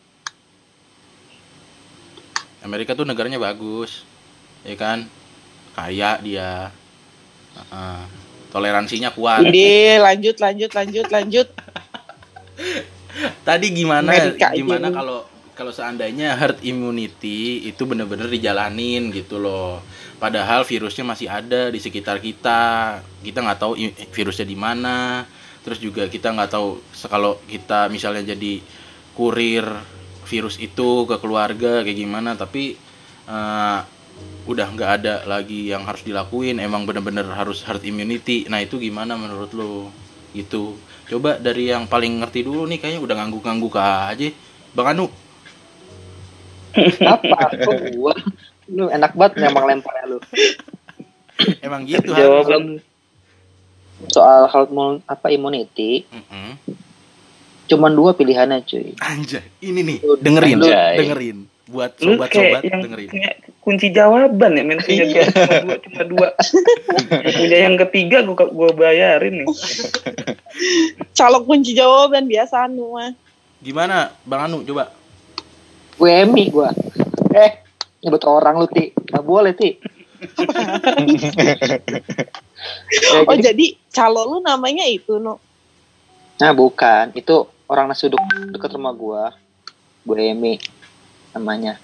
[2.63, 4.09] Amerika tuh negaranya bagus,
[4.65, 5.05] ya kan?
[5.75, 6.73] Kaya dia,
[7.53, 8.01] Heeh.
[8.53, 9.49] Toleransinya kuat.
[9.49, 11.49] Ide, lanjut, lanjut, lanjut, lanjut.
[13.49, 14.13] Tadi gimana?
[14.13, 19.81] Amerika gimana kalau kalau seandainya herd immunity itu bener-bener dijalanin gitu loh.
[20.17, 23.01] Padahal virusnya masih ada di sekitar kita.
[23.21, 23.73] Kita nggak tahu
[24.15, 25.27] virusnya di mana.
[25.63, 28.63] Terus juga kita nggak tahu kalau kita misalnya jadi
[29.13, 29.67] kurir
[30.25, 32.33] virus itu ke keluarga kayak gimana.
[32.39, 32.79] Tapi
[33.29, 33.79] eh,
[34.43, 36.59] udah nggak ada lagi yang harus dilakuin.
[36.59, 38.47] Emang bener-bener harus herd immunity.
[38.47, 39.89] Nah itu gimana menurut lo?
[40.33, 40.75] Gitu.
[41.09, 44.29] Coba dari yang paling ngerti dulu nih kayaknya udah ngangguk-ngangguk aja.
[44.73, 45.07] Bang Anu,
[47.05, 47.53] Apa?
[47.53, 48.17] Kok gua?
[48.73, 50.19] Lu enak banget memang lemparnya lu.
[51.61, 52.13] emang gitu.
[52.13, 52.81] Jawaban
[54.11, 56.03] Soal hal mul- apa immunity,
[57.71, 58.99] cuman dua pilihannya cuy.
[58.99, 60.97] Anjay, ini nih, dengerin, Anjay.
[60.99, 61.39] dengerin.
[61.63, 63.09] Buat lu sobat-sobat kayak yang dengerin.
[63.09, 63.31] punya
[63.63, 65.23] kunci jawaban ya, men punya Iya.
[65.31, 66.29] cuma dua, cuma dua.
[67.39, 69.49] Punya yang ketiga gue gue bayarin nih.
[71.17, 73.15] Calok kunci jawaban biasa anu mah.
[73.63, 74.67] Gimana, Bang Anu?
[74.67, 74.91] Coba.
[75.95, 76.75] WMI gua.
[77.31, 77.63] Eh,
[78.03, 78.91] nyebut orang lu, Ti.
[78.91, 79.71] Gak boleh, Ti.
[82.91, 85.39] Ya, Oh jadi- jadi calo lu namanya itu no.
[86.39, 87.15] Nah, bukan.
[87.15, 88.19] Itu orang nasi uduk
[88.51, 89.25] dekat rumah gua.
[90.03, 90.59] WMI
[91.33, 91.77] namanya.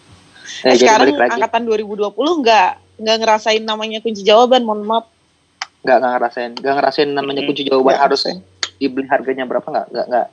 [0.58, 1.32] Eh, Eh, jadi sekarang balik lagi.
[1.36, 5.06] angkatan 2020 nggak nggak ngerasain namanya kunci jawaban, mohon maaf.
[5.80, 6.50] Nggak, nggak ngerasain.
[6.54, 8.38] Nggak ngerasain namanya kunci jawaban Nggak harus ngerasain.
[8.76, 9.86] dibeli harganya berapa nggak?
[9.88, 10.26] Nggak, nggak.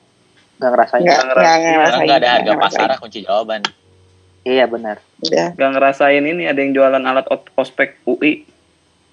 [0.56, 1.00] Nggak ngerasain.
[1.00, 1.74] Nggak nggak nggak ngerasain.
[1.76, 2.00] ngerasain.
[2.00, 3.62] Enggak ada harga nggak pasar kunci jawaban.
[4.42, 4.96] Iya, benar.
[5.20, 5.48] Udah.
[5.52, 8.46] Gak ngerasain ini ada yang jualan alat ospek UI.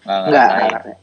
[0.03, 0.47] Enggak Nggak.
[0.63, 0.97] ngerasain.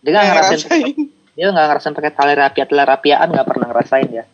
[0.00, 0.58] Dia nggak Nggak ngerasain.
[0.60, 0.94] ngerasain.
[1.30, 4.24] Dia nggak ngerasain pakai tali rapia, tali rapiaan nggak pernah ngerasain ya.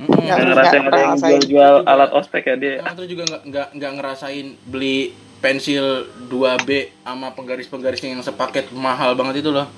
[0.00, 1.28] Nggak, Gak ngerasain ada yang ngerasain.
[1.36, 2.74] jual-jual alat ospek ya dia.
[2.80, 4.98] Emang terus juga nggak nggak nggak ngerasain beli
[5.38, 5.86] pensil
[6.26, 9.68] 2B sama penggaris-penggarisnya yang sepaket mahal banget itu loh.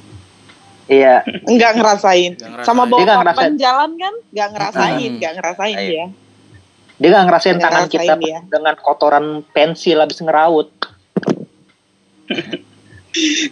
[0.85, 1.23] Iya.
[1.45, 2.33] Nggak ngerasain.
[2.37, 2.63] Ngerasain.
[2.63, 3.27] Sama bawa ngerasain.
[3.29, 4.15] papan jalan kan?
[4.29, 5.19] Nggak ngerasain, Hmm.
[5.19, 5.89] nggak ngerasain Ayo.
[5.89, 6.05] dia.
[6.95, 8.39] Dia nggak ngerasain Nggak tangan ngerasain kita dia.
[8.45, 10.69] dengan kotoran pensil habis ngeraut.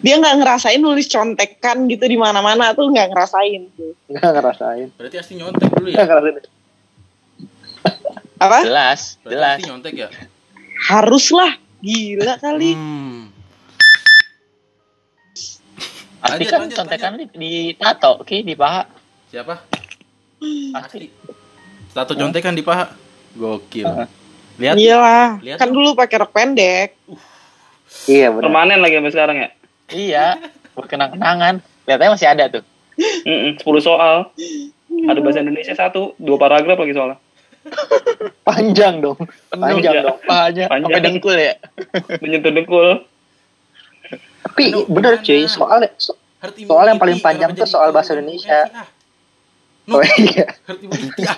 [0.01, 3.93] Dia nggak ngerasain nulis contekan gitu di mana-mana tuh nggak ngerasain tuh.
[4.09, 4.89] Nggak ngerasain.
[4.95, 5.97] Berarti asli nyontek dulu ya.
[5.97, 6.45] Nggak ngerasain.
[8.40, 8.64] Apa?
[8.64, 9.55] Jelas, Berarti jelas.
[9.55, 10.09] asli nyontek ya.
[10.88, 11.53] Haruslah.
[11.81, 12.72] Gila kali.
[12.72, 13.20] Hmm.
[16.20, 18.85] Lanjut, kan lanjut, contekan di, di tato, oke, di paha.
[19.33, 19.55] Siapa?
[20.72, 21.09] Pasti.
[21.90, 22.92] Status contekan di paha.
[23.33, 23.88] Gokil.
[23.88, 24.09] Heeh.
[24.61, 24.74] Lihat.
[24.76, 25.29] Iyalah.
[25.40, 25.81] Lihat Kan dong.
[25.81, 26.96] dulu pakai rok pendek.
[28.05, 28.44] Iya benar.
[28.46, 29.48] Permanen lagi sampai sekarang ya.
[29.90, 30.26] Iya,
[30.76, 31.64] buat kenang-kenangan.
[31.88, 32.64] Lihatnya masih ada tuh.
[33.24, 34.29] Mm-mm, 10 soal.
[35.09, 37.16] Ada bahasa Indonesia satu, dua paragraf lagi soalnya.
[38.49, 39.18] Panjang dong.
[39.49, 40.03] Panjang ya.
[40.03, 40.18] dong.
[40.25, 40.90] Pahanya Panjang.
[40.90, 41.55] sampai dengkul ya.
[42.18, 42.88] Menyentuh dengkul.
[44.40, 45.53] Tapi Aduh, bener cuy, gimana?
[45.53, 48.64] soalnya so- Soal yang paling panjang tuh soal bahasa Indonesia.
[48.73, 48.88] Ah.
[49.90, 51.37] Oh iya, Herd immunity ah.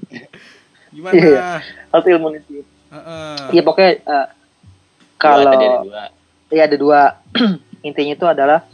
[0.94, 1.12] Gimana?
[1.12, 1.42] Iya.
[1.90, 2.56] herd immunity.
[2.88, 3.36] Heeh.
[3.52, 6.02] Iya pokoknya eh, Dua, kalau tadi ada dua.
[6.48, 7.00] Iya ada dua
[7.88, 8.64] intinya itu adalah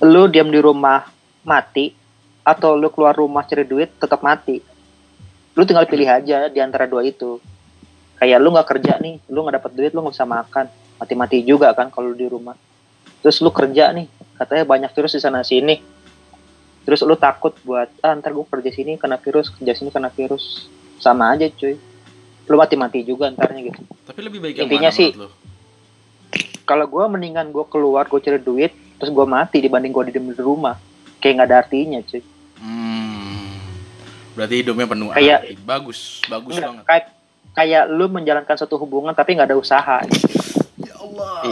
[0.00, 1.10] lu diam di rumah
[1.42, 1.90] mati
[2.40, 4.62] atau lu keluar rumah cari duit tetap mati.
[5.54, 7.40] Lu tinggal pilih aja di antara dua itu.
[8.16, 11.72] Kayak lu nggak kerja nih, lu nggak dapat duit, lu nggak bisa makan, mati-mati juga
[11.72, 12.54] kan kalau di rumah.
[13.20, 15.80] Terus lu kerja nih, katanya banyak virus di sana sini.
[16.84, 20.68] Terus lu takut buat ah ntar gue kerja sini kena virus, kerja sini kena virus,
[20.96, 21.76] sama aja cuy.
[22.44, 23.80] Lu mati-mati juga ntarnya gitu.
[24.04, 25.12] Tapi lebih baik yang Intinya mana sih-
[26.62, 30.38] kalau gue mendingan gue keluar gue cari duit terus gue mati dibanding gue di di
[30.38, 30.78] rumah
[31.18, 32.22] kayak nggak ada artinya cuy
[32.60, 32.89] Hmm.
[34.40, 35.54] Berarti hidupnya penuh Kayak- arti.
[35.60, 36.84] Bagus, bagus Nggak, banget.
[36.88, 37.04] kayak
[37.52, 40.00] kayak lu menjalankan suatu hubungan tapi nggak ada usaha
[40.80, 41.44] Ya Allah.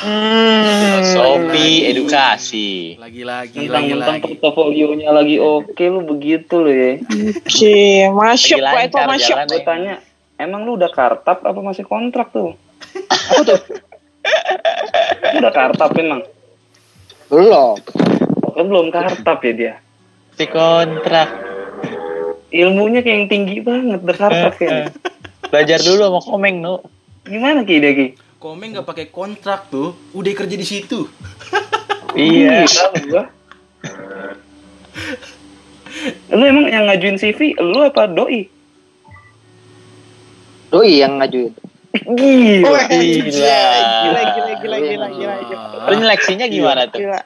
[0.00, 0.64] Hmm.
[0.72, 2.96] Filosofi, edukasi.
[2.96, 4.32] Lagi-lagi, lagi-lagi.
[4.32, 7.04] portofolionya lagi oke lu begitu lu ya.
[7.36, 7.76] Oke,
[8.08, 9.36] masuk Lagi Pak itu masuk.
[9.44, 9.94] Gue tanya,
[10.36, 12.56] emang lu udah kartap apa masih kontrak tuh?
[13.12, 13.60] apa tuh
[15.28, 16.24] Lu udah kartap emang?
[17.28, 17.76] belum
[18.48, 19.74] kan belum kartap ya dia.
[20.32, 21.28] Si kontrak.
[22.56, 24.88] Ilmunya kayak yang tinggi banget, udah kartap ya.
[25.46, 26.80] Belajar dulu sama komeng, Nu.
[27.22, 28.06] Gimana Ki dia Ki?
[28.36, 31.04] Komeng nggak pakai kontrak tuh, udah kerja di situ.
[32.16, 32.64] Iya.
[32.64, 33.24] Gila lu gua.
[36.32, 38.48] Lu emang yang ngajuin CV, lu apa doi?
[40.66, 41.52] doi yang ngajuin
[41.96, 42.68] Gila.
[42.68, 43.28] Wah, Gila.
[43.28, 45.64] Gila, gila, gila, gila, gila, gila.
[45.88, 47.04] Penyeleksinya gimana tuh?
[47.04, 47.20] Gila.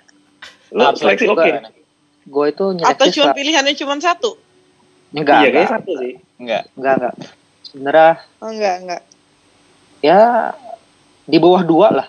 [0.70, 1.50] Lu seleksi oke.
[2.20, 4.30] gue itu Atau nyeleksi cuma sa- pilihannya cuma satu?
[5.12, 6.14] Enggak Iya, kayak enggak satu sih.
[6.36, 6.62] Enggak.
[6.72, 7.14] enggak enggak
[7.62, 9.02] sebenarnya Oh, enggak, enggak.
[10.00, 10.20] ya
[11.24, 12.06] di bawah dua lah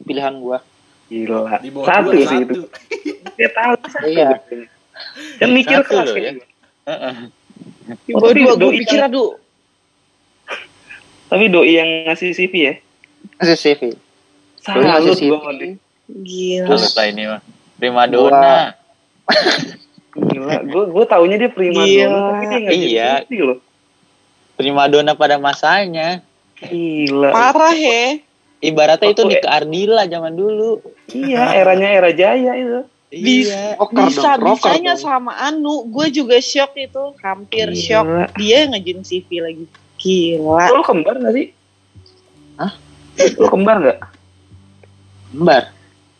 [0.00, 0.58] pilihan gue
[1.04, 1.60] Gila.
[1.60, 2.44] Di bawah satu dua, sih satu.
[2.46, 2.60] itu.
[3.36, 4.06] Dia tahu satu.
[4.06, 4.28] Iya.
[4.40, 4.54] gitu.
[5.36, 6.32] Kan mikir Satu keras loh, kayak ya.
[6.32, 6.46] gitu.
[6.84, 7.14] Heeh.
[8.00, 9.30] Di bawah dua, doi pikir kan- aduh.
[11.26, 12.74] Tapi doi yang ngasih CV ya.
[13.36, 13.80] ngasih CV
[14.64, 15.52] ngasih Salut CV gua.
[16.06, 16.66] Gila.
[16.66, 17.40] Terus lah ini mah.
[17.76, 18.56] Prima donna.
[20.14, 22.06] Gila, gue gue taunya dia prima Gila.
[22.06, 23.10] donna, tapi dia nggak Iya.
[23.22, 23.58] CV loh.
[24.54, 26.22] Prima donna pada masanya.
[26.56, 27.30] Gila.
[27.34, 28.22] Parah ya.
[28.62, 30.80] Ibaratnya itu Nika Ardila zaman dulu.
[31.10, 32.80] Iya, eranya era jaya itu.
[33.10, 33.76] Iya.
[33.76, 35.02] rocker Bisa dong bisanya dong.
[35.02, 37.82] sama Anu, gue juga shock itu, hampir Gila.
[37.82, 38.06] shock.
[38.38, 39.64] Dia yang ngajuin CV lagi.
[39.98, 40.64] Gila.
[40.70, 41.46] Lu kembar gak sih?
[42.56, 42.72] Hah?
[43.34, 43.98] Lu kembar gak?
[45.30, 45.62] Kembar.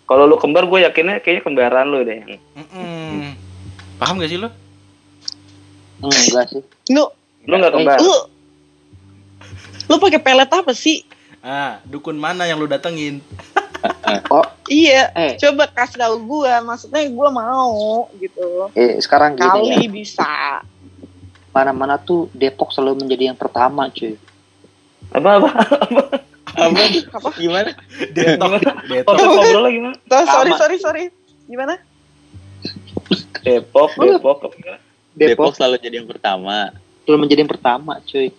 [0.04, 2.20] Kalau lu kembar, gue yakinnya kayaknya kembaran lu deh.
[2.59, 3.40] Mm-mm.
[3.96, 4.50] Paham gak sih lo?
[5.96, 7.09] enggak sih Nu,
[7.44, 7.96] Lu gak kembar?
[7.98, 8.14] lu
[9.85, 11.04] lu pakai pelet apa sih?
[11.38, 13.20] Ah, dukun mana yang lu datengin?
[14.33, 15.33] oh Iya, Eh.
[15.37, 16.52] coba kasih tahu gue.
[16.62, 18.72] Maksudnya gue mau gitu.
[18.72, 20.64] eh sekarang gini ya Kali bisa.
[21.50, 24.16] mana-mana tuh Depok selalu menjadi yang pertama cuy
[25.12, 25.48] Apa apa?
[26.50, 26.80] Apa?
[27.12, 27.28] Apa?
[27.37, 27.70] Gimana?
[28.11, 28.50] Detok,
[28.85, 29.04] detok.
[29.07, 29.96] Konsep ngobrol lagi gimana?
[30.02, 31.04] Tuh, sorry, sorry, sorry.
[31.44, 31.76] Gimana?
[33.44, 34.38] Depok, Depok.
[34.40, 34.52] Depok
[35.14, 36.72] Depok selalu jadi yang pertama.
[37.04, 38.33] selalu menjadi yang pertama cuy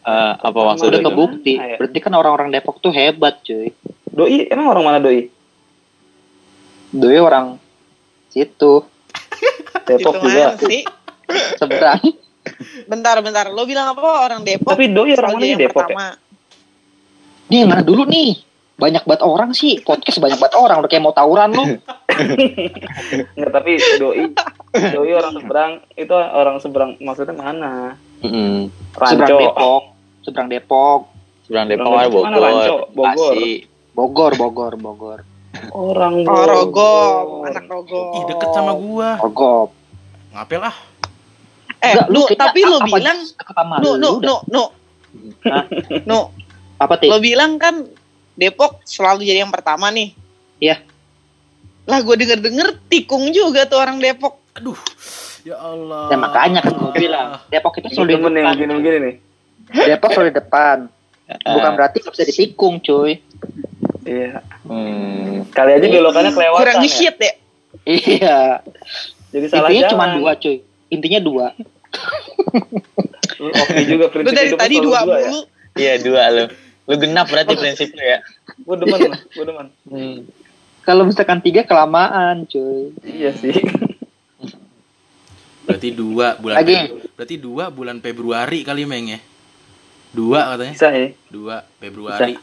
[0.00, 0.92] Eh, apa Pertama maksudnya?
[0.94, 1.76] udah kebukti ya.
[1.76, 3.68] berarti kan orang-orang Depok tuh hebat cuy
[4.06, 5.28] Doi, emang orang mana doi?
[6.90, 7.60] doi orang
[8.26, 8.80] situ
[9.86, 10.56] Depok Itu juga.
[10.58, 10.82] sih?
[11.54, 12.00] seberang
[12.82, 13.46] Bentar, bentar.
[13.46, 14.72] Lo bilang apa orang Depok?
[14.72, 15.86] Tapi doi orang mana Depok ya?
[15.86, 16.06] pertama.
[17.46, 18.30] nih yang mana dulu nih
[18.80, 21.64] banyak banget orang sih podcast banyak banget orang udah kayak mau tawuran lu
[23.36, 24.32] Enggak, tapi doi
[24.72, 27.94] doi orang seberang itu orang seberang maksudnya mana?
[28.24, 28.68] Mm-mm.
[28.92, 29.38] seberang Ranco.
[29.38, 29.82] Depok
[30.24, 31.00] seberang Depok
[31.44, 32.76] Seberang Depok Seberang Depok mana, Bogor, Ranco?
[32.92, 33.34] Bogor.
[33.94, 35.18] Bogor Bogor Bogor
[35.74, 36.46] Orang Oh, Bogor.
[36.46, 38.14] Rogom, anak Rogom.
[38.16, 39.18] Ih, deket sama gua.
[39.18, 39.68] Rogop
[40.30, 40.76] Ngapel ah.
[41.80, 43.18] Eh, Enggak, lu, tapi lu bilang,
[43.80, 44.64] lu nu,
[45.48, 45.64] Hah?
[46.06, 46.20] nu,
[46.76, 47.88] apa lo bilang kan
[48.40, 50.16] Depok selalu jadi yang pertama nih.
[50.56, 50.80] Iya.
[51.84, 54.40] Lah gue denger-denger tikung juga tuh orang Depok.
[54.56, 54.80] Aduh.
[55.40, 56.08] Ya Allah.
[56.08, 59.14] ya makanya kan gue bilang Depok itu selalu di depan begini-begini nih.
[59.92, 60.78] Depok selalu di depan
[61.30, 63.22] Ah, bukan berarti gak bisa ditikung cuy
[64.02, 64.42] Iya.
[64.66, 65.54] hmm.
[65.54, 66.82] Kali aja belokannya kelewatan Kurang ya.
[66.82, 67.32] nge-hit ya.
[67.86, 68.38] iya
[69.30, 70.58] Jadi salah intinya cuma dua cuy
[70.90, 71.46] intinya dua
[73.38, 75.06] Oke juga prinsip Lu dari tadi dua ya.
[75.06, 75.40] mulu.
[75.78, 76.44] Iya dua lu.
[76.88, 78.18] Lu genap berarti prinsip lu ya.
[78.60, 79.00] Gue demen,
[79.36, 79.66] gue demen.
[79.88, 80.16] Hmm.
[80.80, 83.52] kalau misalkan tiga kelamaan cuy Iya sih.
[85.70, 86.74] Berarti dua bulan Lagi.
[87.14, 89.20] Berarti dua bulan Februari kali Meng ya.
[90.10, 90.74] Dua katanya.
[90.74, 91.08] Bisa ya.
[91.30, 92.34] Dua Februari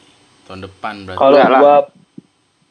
[0.48, 1.20] tahun depan berarti.
[1.20, 1.60] Kalau lah.
[1.60, 1.76] dua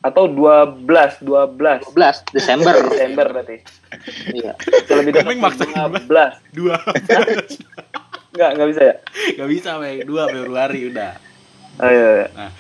[0.00, 2.72] atau 12, 12 12 Desember.
[2.94, 3.56] Desember berarti.
[4.32, 4.52] Iya.
[4.96, 6.56] Lebih dekat Komeng maksain 12.
[6.56, 6.76] Dua.
[8.32, 8.94] Enggak, enggak bisa ya?
[9.36, 9.98] Gak bisa Meng.
[10.08, 11.12] Dua Februari udah.
[11.76, 12.26] Oh, iya, iya.
[12.32, 12.50] Nah,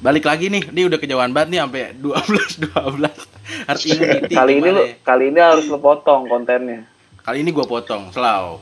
[0.00, 0.68] balik lagi nih.
[0.68, 3.66] Ini udah kejauhan banget nih sampai 12 12.
[3.66, 4.34] Herd immunity.
[4.36, 4.94] Kali ini lu ya?
[5.02, 6.86] kali ini harus lu potong kontennya.
[7.20, 8.60] Kali ini gua potong, selau.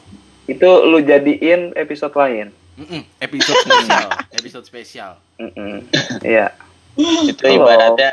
[0.48, 2.50] Itu lu jadiin episode lain.
[2.78, 4.08] Mm-mm, episode spesial,
[4.38, 5.12] episode spesial.
[5.36, 5.82] Mm-mm.
[6.22, 6.54] Iya.
[7.26, 7.66] Itu Halo.
[7.66, 8.12] ibaratnya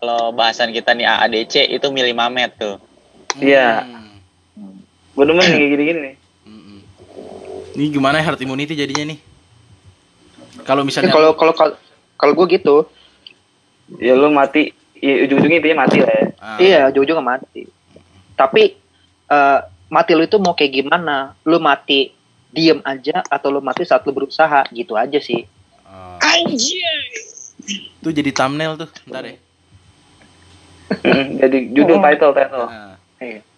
[0.00, 2.80] kalau bahasan kita nih AADC itu milih Mamet tuh.
[3.36, 3.84] Iya.
[3.84, 4.80] Hmm,
[5.12, 6.14] Gue demen kayak gini-gini nih.
[7.70, 9.18] Ini gimana herd immunity jadinya nih?
[10.70, 11.74] Kalau Ya, misalnya kalau kalau kalau
[12.14, 12.86] kalau gue gitu,
[13.98, 14.70] Ya lu mati,
[15.02, 16.26] ya ujung-ujungnya intinya mati lah ya.
[16.38, 17.66] Ah, iya ujung-ujungnya mati.
[18.38, 18.78] Tapi
[19.26, 19.58] eh,
[19.90, 21.34] mati lu itu mau kayak gimana?
[21.42, 22.14] Lu mati
[22.54, 25.42] diem aja atau lu mati saat lu berusaha gitu aja sih.
[25.90, 26.22] ah.
[26.22, 27.02] Anjir.
[27.98, 29.36] Tuh jadi thumbnail tuh, ntar ya.
[31.44, 32.66] Jadi judul title title.
[32.66, 32.94] Nah,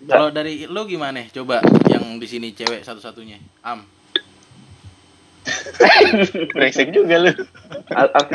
[0.08, 1.22] kalau dari lu gimana?
[1.28, 3.38] Coba yang di sini cewek satu-satunya.
[3.62, 3.84] Am.
[6.52, 7.32] Brengsek juga lu.
[7.90, 8.34] A- Asti,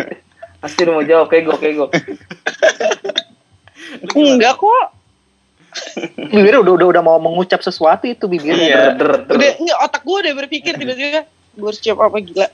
[0.60, 1.86] Asti lu mau jawab kego kego.
[4.14, 4.86] Enggak kok.
[6.18, 8.58] Bibirnya udah udah udah mau mengucap sesuatu itu bibirnya.
[8.58, 8.78] Iya.
[8.94, 9.36] Der, der, der.
[9.38, 11.22] Udah enggak otak gue udah berpikir tiba-tiba
[11.58, 12.48] gue harus jawab apa gila.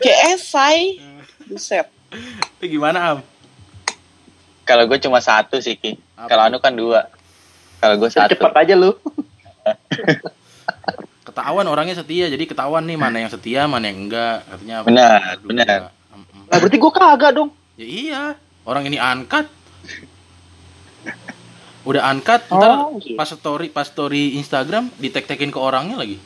[0.00, 1.00] Kayak esai.
[1.46, 1.86] Buset.
[2.58, 3.18] Itu gimana Am?
[4.64, 5.94] Kalau gue cuma satu sih Ki.
[6.26, 7.06] Kalau Anu kan dua.
[7.78, 8.32] Kalau gue satu.
[8.32, 8.96] Cepet aja lu.
[11.36, 14.40] Ketahuan orangnya setia, jadi ketahuan nih mana yang setia, mana yang enggak.
[14.48, 15.80] Katanya Benar, Aduh, benar.
[16.48, 17.52] Nah, berarti gue kagak dong.
[17.76, 18.22] Ya iya,
[18.64, 19.44] orang ini angkat.
[21.84, 23.20] Udah angkat, ntar Oh, gitu.
[23.20, 26.16] pas story pas story Instagram ditek-tekin ke orangnya lagi.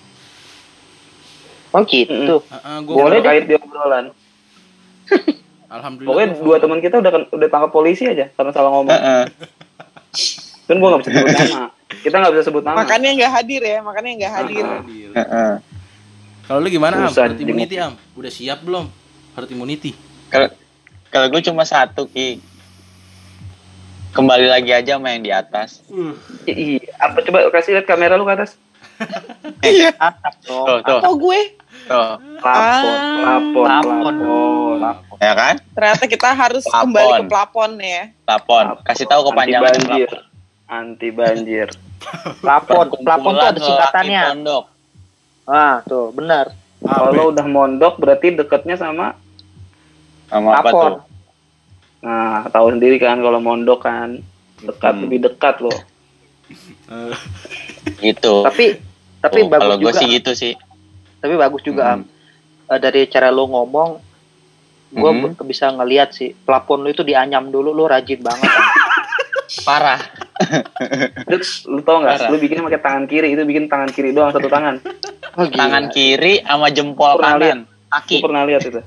[1.74, 2.46] Oh gitu.
[2.46, 4.14] Heeh, gua Boleh kait di obrolan.
[5.74, 6.06] Alhamdulillah.
[6.06, 8.94] Pokoknya dua teman kita udah udah tangkap polisi aja karena salah ngomong.
[8.94, 9.22] Heeh.
[10.70, 11.66] Kan gua nggak bisa sebut nama.
[11.90, 12.80] Kita nggak bisa sebut nama.
[12.80, 14.64] Makanya nggak hadir ya, makanya nggak hadir.
[16.44, 17.10] Kalau lu gimana Am?
[17.10, 17.94] Herd immunity Am?
[18.14, 18.86] Udah siap belum?
[19.34, 19.94] Herd immunity.
[20.26, 20.50] Kalau
[21.08, 22.38] kalau gue cuma satu Ki.
[24.10, 25.86] Kembali lagi aja sama yang di atas.
[26.42, 26.82] Iya.
[26.98, 28.54] Apa coba kasih lihat kamera lu ke atas?
[29.64, 29.96] Iya.
[30.44, 31.40] Tuh, tuh, Oh gue
[31.86, 32.14] tuh.
[32.40, 32.76] Ah.
[33.16, 34.12] lapor, Lapor.
[34.76, 35.16] lapor.
[35.16, 35.54] Ya kan?
[35.72, 36.80] ternyata kita harus Plafon.
[36.90, 38.02] kembali ke plafon ya.
[38.26, 38.64] Lapon.
[38.84, 39.72] Kasih tahu kepanjangan.
[40.70, 41.66] Anti banjir.
[42.42, 44.22] Plafon, plafon tuh ada singkatannya.
[44.30, 44.64] pondok.
[45.44, 46.54] Ah, tuh, benar.
[46.80, 49.12] Kalau udah mondok berarti dekatnya sama
[50.24, 50.96] Sama apa tuh?
[52.00, 54.22] Nah, tahu sendiri kan kalau mondok kan
[54.58, 55.02] dekat Hmm.
[55.04, 55.74] lebih dekat loh.
[58.00, 58.34] Gitu.
[58.40, 58.66] Tapi
[59.20, 60.00] tapi Tuh, bagus kalau gue juga.
[60.00, 60.52] sih gitu sih.
[61.18, 62.08] Tapi bagus juga Hmm.
[62.64, 62.70] Am.
[62.70, 64.00] Eh, dari cara lu ngomong
[64.90, 65.36] gue Hmm.
[65.44, 68.48] bisa ngeliat sih plafon lu itu dianyam dulu lu rajin banget.
[69.68, 70.00] Parah.
[71.26, 72.16] Terus lu tau nggak?
[72.16, 72.28] Parah.
[72.32, 74.80] Lu bikinnya pakai tangan kiri itu bikin tangan kiri doang satu tangan.
[75.36, 75.60] oh, gila.
[75.60, 77.58] Tangan kiri sama jempol Pernah kanan.
[77.64, 78.16] Gue Kaki.
[78.22, 78.80] pernah lihat itu.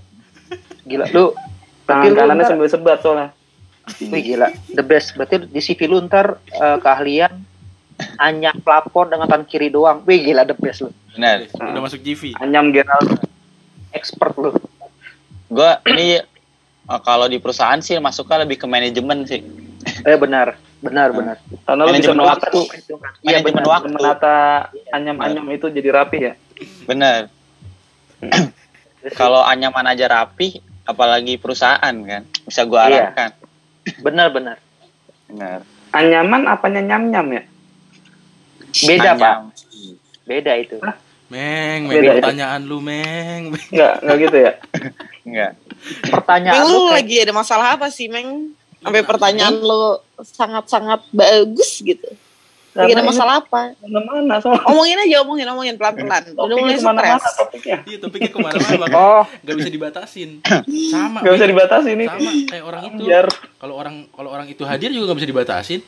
[0.84, 1.25] gila lu
[1.84, 3.27] Tangan Tapi lu kanannya ntar- sambil sebat soalnya.
[3.99, 5.12] Wih gila, the best.
[5.13, 7.34] Berarti di CV lu ntar eh, keahlian
[8.17, 9.99] anyam plafon dengan tangan kiri doang.
[10.08, 10.91] Wih gila the best lu.
[11.13, 11.45] Benar.
[11.51, 12.39] udah masuk GV.
[12.39, 13.19] Anyam Gerald.
[13.91, 14.56] Expert lu.
[15.47, 19.43] Gue ini eh, kalau di perusahaan sih masuknya lebih ke manajemen sih.
[20.03, 21.37] Eh benar, benar, benar.
[21.63, 22.59] Karena lu bisa menata, waktu.
[23.23, 23.63] Iya benar.
[23.65, 23.87] waktu.
[23.89, 24.35] menata
[24.91, 26.33] anyam-anyam itu jadi rapi ya.
[26.83, 27.31] Bener.
[29.15, 33.11] Kalau anyaman aja rapi, apalagi perusahaan kan, bisa gua Iya.
[33.11, 33.31] arahkan.
[33.99, 34.57] Benar, benar.
[35.27, 35.59] Bener.
[35.91, 37.43] Anyaman apanya nyam-nyam ya?
[38.87, 39.19] Beda, Pak.
[39.19, 39.41] Anyam.
[40.23, 40.79] Beda itu.
[41.27, 42.13] Meng, Beda meng ya?
[42.23, 43.51] pertanyaan lu, Meng.
[43.51, 43.63] Meng.
[43.71, 44.51] Enggak, enggak gitu ya.
[45.27, 45.51] Enggak.
[46.07, 48.55] Pertanyaan Meng lu lu kayak lagi ada masalah apa sih, Meng?
[48.84, 52.11] Sampai pertanyaan lu sangat-sangat bagus gitu.
[52.73, 53.77] Lagi ada masalah apa?
[53.86, 54.65] Mana-mana soalnya.
[54.65, 56.34] Omongin aja, omongin, omongin pelan-pelan.
[56.34, 57.21] Udah mulai stres.
[57.38, 57.77] topiknya.
[57.86, 60.29] Iya, topiknya ke mana-mana, Oh, nggak bisa dibatasin.
[60.89, 61.21] Sama.
[61.21, 61.53] Gak bisa Meng.
[61.53, 62.05] dibatasi ini.
[62.09, 63.03] Sama kayak orang itu.
[63.05, 63.25] Biar.
[63.61, 65.81] Kalau orang kalau orang itu hadir juga nggak bisa dibatasin.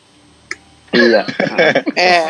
[0.94, 1.22] Iya.
[1.96, 2.28] Eh,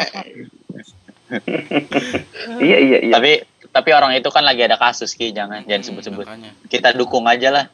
[2.61, 3.13] iya, iya, iya.
[3.17, 3.41] Tapi
[3.73, 6.21] tapi orang itu kan lagi ada kasus ki, jangan jangan sebut-sebut.
[6.21, 6.53] Makanya.
[6.69, 7.65] Kita dukung aja lah.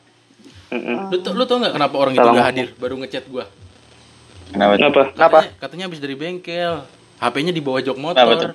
[0.71, 0.97] Mm-mm.
[1.07, 2.47] Lu, tau- lu tau nggak kenapa orang itu nggak ngomong.
[2.47, 3.45] hadir baru ngechat gua?
[4.49, 4.73] Kenapa?
[4.73, 5.01] Kenapa?
[5.09, 5.37] Kenapa?
[5.37, 6.73] Katanya, katanya habis dari bengkel.
[7.17, 8.49] HP-nya di bawah jok Kenapa motor.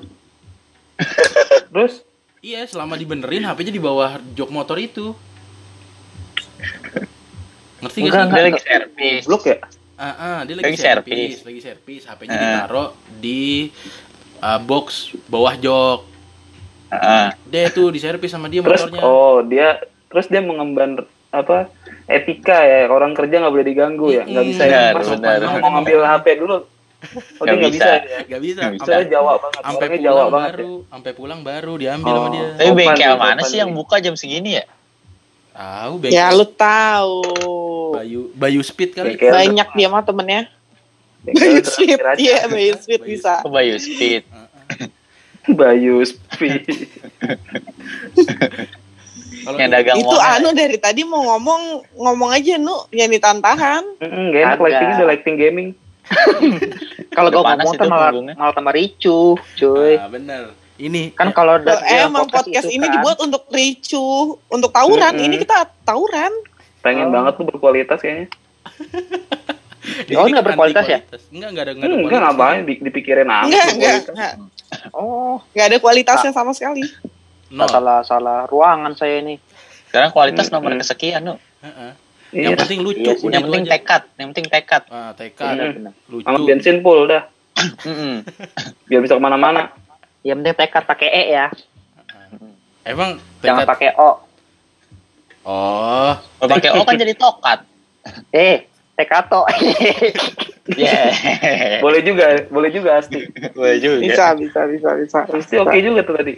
[1.70, 1.94] Terus?
[2.40, 5.12] Iya, selama dibenerin HP-nya di bawah jok motor itu.
[7.78, 8.32] Ngerti Enggak, gak sih?
[8.32, 9.22] Dia lagi servis.
[9.24, 9.56] Blok ya?
[9.96, 11.06] Ah, ah, dia Lagi lagi, servis.
[11.06, 12.02] servis, lagi servis.
[12.04, 12.40] HP-nya Eh.
[12.40, 13.72] ditaruh di
[14.38, 14.84] uh, box
[15.26, 16.00] bawah jok.
[16.88, 17.26] Heeh.
[17.46, 19.02] Dia tuh diservis sama dia terus motornya.
[19.02, 21.66] oh dia terus dia mengemban apa
[22.06, 25.38] etika ya orang kerja nggak boleh diganggu ya nggak bisa ya Benar, Mas, benar.
[25.58, 27.68] mau ngambil HP dulu oh nggak bisa.
[27.68, 27.90] bisa.
[28.02, 28.60] ya Gak bisa.
[28.80, 30.56] saya Jawa banget Sampai pulang Jawa banget ya.
[30.56, 32.16] baru, sampai pulang baru diambil Oh.
[32.16, 32.46] sama dia.
[32.56, 34.64] Tapi bengkel mana sopan sih yang buka jam segini ya?
[35.52, 37.16] Tahu Ya bengkel lu tahu.
[37.92, 39.06] Bayu Bayu Speed kali.
[39.12, 40.40] Bengkel Banyak dia mah temennya.
[41.22, 42.16] Bengkel Bayu aja.
[42.16, 43.32] iya Bayu Bayu bisa.
[43.38, 44.22] Ke Bayu Speed.
[45.48, 46.64] Bayu Speed
[49.48, 51.62] Yang dagang Itu anu dari tadi mau ngomong
[51.94, 53.86] ngomong aja nu yang ditantahan.
[53.98, 55.68] Mm, gak enak lightingnya udah lighting gaming
[57.16, 59.94] Kalau panas ngomong tuh malah, malah tambah ricu, cuy.
[59.96, 60.44] Nah, bener.
[60.76, 64.06] Ini kan ya, kalau da- dia emang podcast itu ini kan, dibuat untuk ricu,
[64.46, 65.14] untuk tawuran.
[65.14, 65.24] Mm-mm.
[65.24, 66.30] Ini kita tawuran.
[66.78, 67.12] pengen Oh.
[67.12, 68.30] banget tuh berkualitas kayaknya
[70.12, 70.98] Oh, sini nggak kan berkualitas ya?
[71.30, 72.34] Enggak, enggak ada enggak ada Hmm, enggak kualitas.
[72.36, 74.32] ngapain di- dipikirin amat Enggak, enggak, enggak.
[74.92, 76.82] Oh, Enggak ada kualitasnya sama sekali.
[77.48, 77.68] Nol.
[77.68, 79.38] salah salah ruangan saya ini.
[79.86, 80.82] Sekarang kualitas nomor Mm-mm.
[80.82, 81.34] kesekian, Nu.
[81.62, 81.90] Heeh.
[82.32, 82.50] Iya.
[82.50, 83.26] Yang penting lucu, Iya sih.
[83.28, 83.72] Yang penting aja.
[83.72, 84.82] tekad, yang penting tekad.
[84.88, 85.92] Ah, tekad, Bener, bener.
[86.06, 86.26] lucu.
[86.26, 87.22] sama bensin full dah
[88.90, 89.70] biar bisa ke mana-mana
[90.20, 91.46] Yang penting tekad pakai E ya,
[92.82, 93.70] Emang jangan tekad.
[93.72, 94.10] pakai O.
[95.46, 97.62] Oh, Kalau pakai O kan jadi tokat.
[98.34, 99.46] Eh, tekato.
[100.66, 101.78] Yeah.
[101.78, 103.22] boleh juga boleh juga Asti
[103.54, 104.02] Boleh juga.
[104.02, 105.18] Bisa, bisa, bisa, bisa.
[105.30, 106.34] Asti oke juga tuh tadi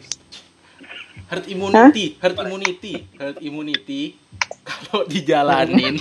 [1.29, 4.17] herd immunity, herd immunity, herd immunity
[4.65, 6.01] kalau dijalanin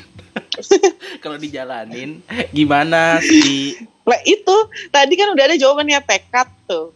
[1.23, 3.75] kalau dijalanin gimana sih?
[4.03, 4.55] Lah itu
[4.87, 6.95] tadi kan udah ada jawabannya tekad tuh.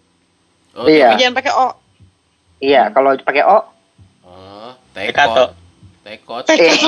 [0.72, 1.12] Oh, Iya.
[1.12, 1.68] Tapi jangan pakai O.
[2.58, 3.60] iya, kalau pakai O,
[4.24, 5.52] Oh, tekot.
[6.02, 6.44] Tekot.
[6.48, 6.80] Tekad.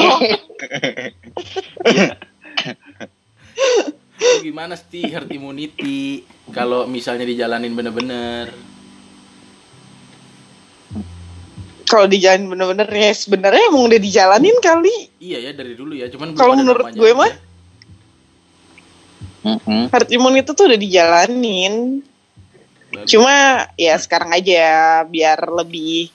[4.14, 8.56] Itu gimana sih herd immunity kalau misalnya dijalanin bener-bener?
[11.94, 15.14] Kalau dijalanin bener-bener ya sebenarnya emang udah dijalanin kali.
[15.22, 17.34] Iya ya dari dulu ya, cuman belum Kalau menurut gue mah
[19.44, 19.92] Mm-mm.
[19.92, 22.02] herd immunity tuh udah dijalanin.
[22.90, 23.10] Bagus.
[23.10, 23.36] Cuma
[23.76, 24.64] ya sekarang aja
[25.06, 26.10] biar lebih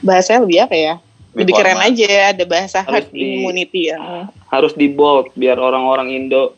[0.00, 0.94] bahasanya lebih apa ya?
[1.32, 4.28] Lebih Lebih keren aja ada bahasa Harus herd di- immunity ya.
[4.50, 6.54] harus di bold biar orang-orang Indo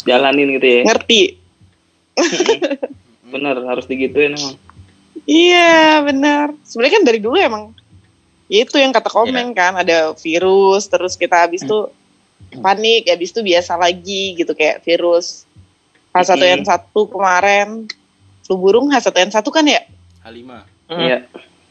[0.00, 1.22] jalanin gitu ya Ngerti?
[3.32, 4.56] bener harus digituin emang
[5.30, 6.58] Iya benar.
[6.66, 7.70] Sebenarnya kan dari dulu emang
[8.50, 11.86] ya itu yang kata komen kan ada virus terus kita habis itu
[12.58, 15.46] panik habis itu biasa lagi gitu kayak virus
[16.10, 17.86] H1N1 kemarin
[18.42, 19.86] flu burung H1N1 kan ya
[20.26, 20.50] H5.
[20.98, 21.18] iya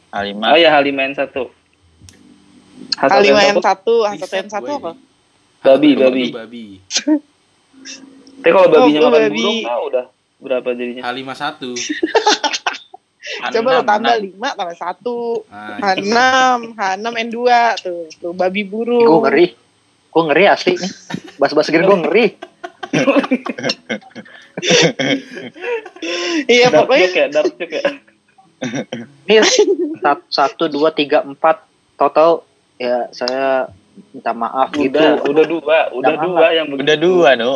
[0.08, 0.40] A5.
[0.40, 1.20] oh ya H5N1
[2.96, 4.92] H5N1 Riset H1N1 gue apa?
[5.60, 6.24] Babi, H1N1 babi.
[6.32, 6.64] babi.
[8.40, 9.36] tapi kalau babinya Oh, makan babi.
[9.36, 10.04] burung tau udah
[10.40, 11.60] berapa jadinya H51.
[13.20, 14.32] Coba lo Enam, tambah enam.
[14.32, 16.16] 5 tambah 1 Nah, H6
[16.72, 17.38] H6N2
[17.78, 19.04] tuh tuh babi burung.
[19.04, 19.46] gue ngeri.
[20.08, 20.90] Gue ngeri asli nih.
[21.36, 22.26] Bahas-bahas gini gue ngeri.
[26.46, 27.82] Iya pokoknya ya dark ya
[29.24, 29.40] Ini
[30.28, 31.64] satu, dua, tiga, empat.
[31.96, 32.44] Total
[32.76, 33.68] ya saya
[34.10, 34.96] minta maaf gitu.
[34.96, 37.52] udah udah dua udah Jangan dua yang begitu Udah dua, Nu.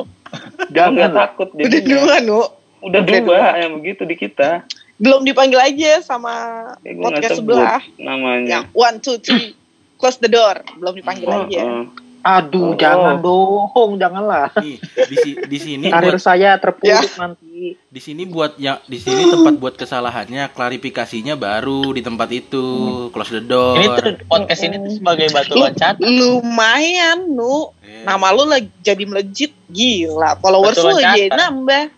[0.68, 1.88] jangan takut udah jadinya.
[1.88, 2.40] dua nu
[2.82, 3.40] udah Udah dua dua.
[3.56, 4.50] yang begitu di kita
[4.96, 6.34] belum dipanggil aja sama
[6.78, 9.52] nggak podcast sebelah namanya yang one two three
[9.94, 11.84] close the door belum dipanggil Oh, aja oh.
[12.24, 12.72] Aduh, Oh.
[12.72, 14.48] jangan dong, janganlah.
[14.56, 14.80] di,
[15.14, 17.04] si- di sini Karir buat, saya terpuruk Ya.
[17.20, 17.76] nanti.
[17.76, 22.64] di sini buat yang di sini tempat buat kesalahannya klarifikasinya baru di tempat itu
[23.12, 23.76] close the door.
[23.76, 26.00] Ini tuh podcast ini tuh sebagai batu loncatan.
[26.00, 31.92] lumayan nu Eh, nama lu lagi jadi melejit gila followers lu aja nambah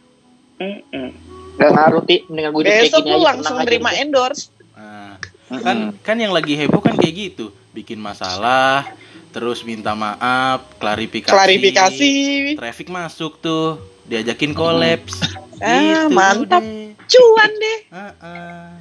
[0.59, 1.09] Mm-mm.
[1.57, 2.17] Gak ngaruh, Ti.
[2.27, 3.27] Mendingan gue besok gini lu aja.
[3.31, 4.03] langsung aja terima gitu.
[4.03, 4.43] endorse
[4.75, 5.17] nah,
[5.63, 8.83] kan kan yang lagi heboh kan kayak gitu, bikin masalah,
[9.31, 11.31] terus minta maaf, klarifikasi.
[11.31, 12.11] klarifikasi
[12.55, 15.17] Traffic masuk tuh, diajakin kolaps.
[15.57, 16.61] Ah, Gitu mantap.
[16.61, 16.93] deh.
[17.07, 17.79] cuan deh
[18.21, 18.77] ah.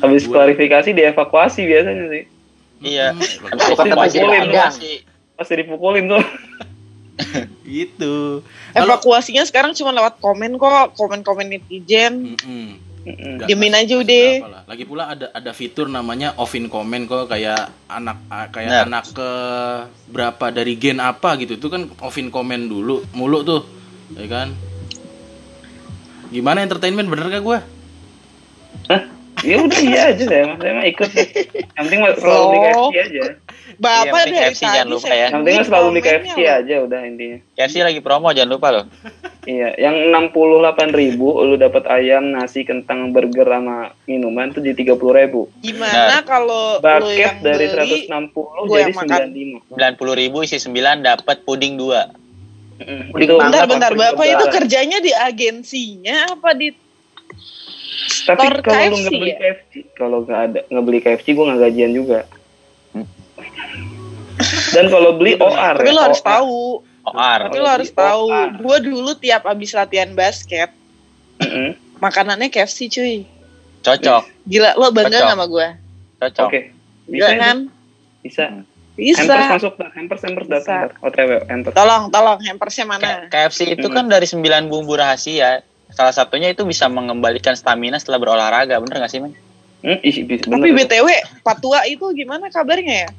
[0.00, 2.24] habis klarifikasi dievakuasi biasanya sih
[2.80, 3.12] Iya.
[3.12, 3.20] Mm,
[3.76, 4.72] kata Masih dipukulin, ada Bang.
[4.72, 4.96] sih.
[5.34, 6.22] pasti dipukulin tuh
[7.68, 8.42] gitu.
[8.72, 12.34] Kalau evakuasinya sekarang cuma lewat komen kok komen-komen netizen.
[13.04, 14.28] Nggak- Diemin nggak aja udah.
[14.64, 18.16] Lagi pula ada ada fitur namanya offin comment kok kayak anak
[18.48, 18.86] kayak Benar.
[18.88, 19.30] anak ke
[20.08, 23.62] berapa dari gen apa gitu itu kan offin comment dulu mulu tuh
[24.12, 24.56] ya kan
[26.26, 27.60] gimana entertainment bener gak gua
[29.40, 32.88] ya udah iya aja saya mah ikut yang penting mah selalu di Oh.
[32.88, 33.22] KFC aja
[33.78, 35.22] bapak Iya, dari KFC jangan tadi lupa saya ya.
[35.24, 36.58] yang penting selalu di KFC loh.
[36.58, 38.86] aja udah intinya KFC lagi promo jangan lupa loh.
[39.44, 44.96] Iya, yang 68 ribu lu dapat ayam, nasi, kentang, burger sama minuman tuh di 30
[44.96, 45.52] ribu.
[45.60, 49.20] Gimana kalau lu Bucket yang dari beli 160 gua jadi yang makan.
[49.68, 50.00] 95.
[50.00, 52.24] 90 ribu isi 9 dapat puding 2.
[52.88, 53.92] Mm, Udah itu Bentar, bentar.
[53.92, 56.72] Bapak itu kerjanya di agensinya apa di
[58.24, 59.36] Tapi kalau lu KFC nggak beli ya?
[59.36, 62.20] KFC, kalau nggak ada nggak beli KFC gue nggak gajian juga.
[63.54, 63.86] Hmm.
[64.70, 66.28] Dan kalau beli OR, Tapi ya, lo harus OR.
[66.28, 66.58] tahu.
[67.04, 67.38] OR.
[67.44, 68.26] Tapi lo harus tahu.
[68.58, 70.72] Gue dulu tiap abis latihan basket,
[71.96, 73.16] makanannya KFC cuy.
[73.80, 75.20] Cocok, Gila, lo bangga Cocok.
[75.20, 75.68] nggak sama gue?
[76.16, 76.46] cocok.
[76.46, 76.60] Oke,
[77.06, 77.56] Gila bisa kan?
[78.22, 78.44] bisa.
[78.94, 79.20] Bisa.
[79.20, 79.90] Hampers masuk, dah.
[79.92, 80.88] hampers hampers datang.
[80.88, 81.04] dah.
[81.04, 81.74] OTW, hampers.
[81.74, 83.26] Tolong, tolong, hampersnya mana?
[83.26, 85.60] K- KFC itu kan dari 9 bumbu rahasia.
[85.90, 89.34] Salah satunya itu bisa mengembalikan stamina setelah berolahraga, bener gak sih, men?
[89.80, 90.86] Hmm, ih, bis- Tapi bener.
[90.88, 91.08] BTW,
[91.42, 93.10] Patua itu gimana kabarnya ya?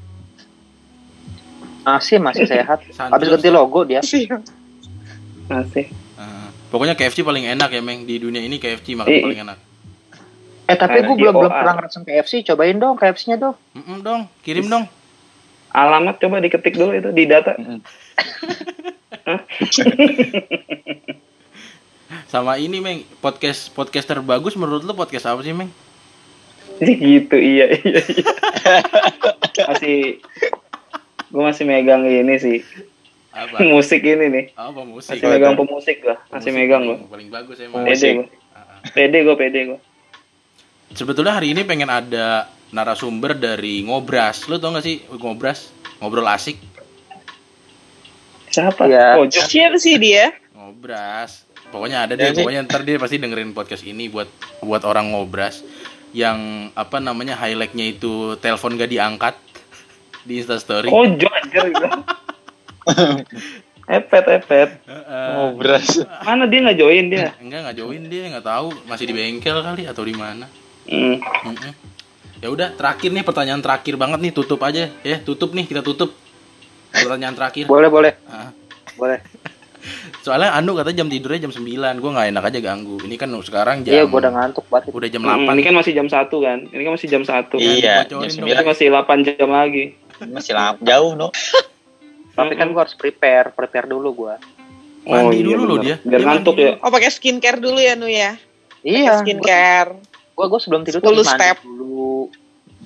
[1.85, 2.81] Masih masih sehat.
[2.97, 4.01] Habis ganti logo dia.
[4.01, 4.25] Sih.
[5.45, 5.93] Masih.
[6.17, 8.09] Ah, pokoknya KFC paling enak ya, Meng.
[8.09, 9.21] Di dunia ini KFC makan Ih.
[9.21, 9.57] paling enak.
[10.65, 12.41] Eh tapi gue belum belum pernah ngerasain KFC.
[12.41, 13.53] Cobain dong KFC-nya dong.
[13.77, 14.89] Mm-mm, dong, kirim dong.
[15.69, 17.53] Alamat coba diketik dulu itu di data.
[22.31, 23.05] Sama ini, Meng.
[23.21, 25.69] Podcast podcast terbagus menurut lu podcast apa sih, Meng?
[26.81, 28.31] gitu, iya, iya, iya.
[29.69, 30.19] masih,
[31.35, 32.63] gue masih megang ini sih,
[33.35, 33.59] Apa?
[33.75, 34.45] musik ini nih.
[34.55, 35.19] Apa musik?
[35.19, 36.97] Masih megang pemusik gua, masih Musik megang gua.
[37.11, 37.83] Paling bagus emang.
[37.83, 38.25] Pede gua.
[38.55, 38.77] Ah, ah.
[38.95, 39.79] Pede gua, pede gua.
[40.95, 44.47] Sebetulnya hari ini pengen ada narasumber dari Ngobras.
[44.47, 45.75] Lu tau gak sih Ngobras?
[45.99, 46.55] Ngobrol asik.
[48.47, 48.87] Siapa?
[48.87, 49.19] Iya.
[49.19, 49.43] Pojok.
[49.43, 50.31] Siapa sih dia?
[50.55, 51.43] Ngobras.
[51.67, 54.31] Pokoknya ada deh, Jadi- pokoknya ntar dia pasti dengerin podcast ini buat
[54.63, 55.59] buat orang Ngobras
[56.15, 59.35] yang apa namanya highlightnya itu telepon gak diangkat
[60.25, 60.89] di Instastory.
[60.89, 61.89] Pojok anjir gua.
[63.85, 64.69] Epet, epet.
[64.81, 65.29] Heeh.
[65.37, 66.01] Ngobras.
[66.25, 67.29] Mana dia nggak join dia?
[67.37, 70.49] enggak nggak join dia nggak tahu masih di bengkel kali atau di mana.
[70.89, 71.21] Hmm.
[71.21, 71.71] Mm-mm.
[72.41, 76.17] Ya udah terakhir nih pertanyaan terakhir banget nih tutup aja ya tutup nih kita tutup
[76.89, 77.69] pertanyaan terakhir.
[77.69, 78.49] Boleh boleh Ah.
[78.97, 79.21] boleh.
[80.25, 81.61] Soalnya Anu kata jam tidurnya jam 9
[82.01, 84.89] Gue gak enak aja ganggu Ini kan sekarang jam Iya gue udah ngantuk banget.
[84.89, 86.57] Udah jam Hmm, 8 ini kan masih jam 1 kan?
[86.73, 87.61] Ini kan masih jam 1 kan?
[87.61, 88.21] Iya, jam dong.
[88.25, 89.83] Berarti 9 masih 8 jam lagi.
[90.23, 91.29] Masih lama, jauh, no.
[92.35, 94.35] Tapi kan gue harus prepare, prepare dulu gue.
[95.05, 95.95] Mandi iya dulu loh dia.
[96.01, 96.73] Biar Dia ngantuk mandi ya.
[96.81, 98.35] Oh pakai skincare dulu ya Nu ya?
[98.81, 99.21] Iya.
[99.21, 99.95] Skincare.
[100.35, 101.57] Gue gue sebelum tidur 10 tuh mandi step.
[101.63, 102.27] dulu,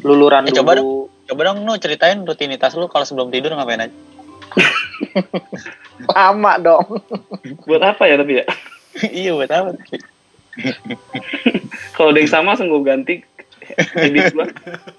[0.04, 1.10] luluran Eh, coba dulu.
[1.30, 3.94] Coba dong, no, ceritain rutinitas lu kalau sebelum tidur ngapain aja.
[6.18, 7.06] Lama dong.
[7.70, 8.46] Buat apa ya tapi ya?
[9.22, 9.78] iya, buat apa?
[11.96, 13.16] Kalau ada yang sama langsung gue ganti.
[13.96, 14.48] Edit gua.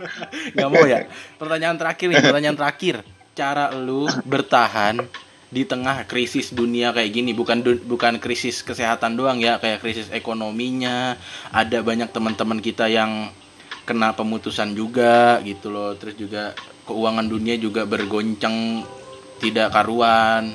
[0.57, 1.07] Gak mau ya?
[1.37, 2.97] Pertanyaan terakhir nih Pertanyaan terakhir.
[3.35, 5.01] Cara lu bertahan
[5.51, 11.19] di tengah krisis dunia kayak gini bukan bukan krisis kesehatan doang ya kayak krisis ekonominya
[11.51, 13.35] ada banyak teman-teman kita yang
[13.83, 15.99] kena pemutusan juga gitu loh.
[15.99, 16.55] Terus juga
[16.87, 18.87] keuangan dunia juga bergoncang
[19.43, 20.55] tidak karuan.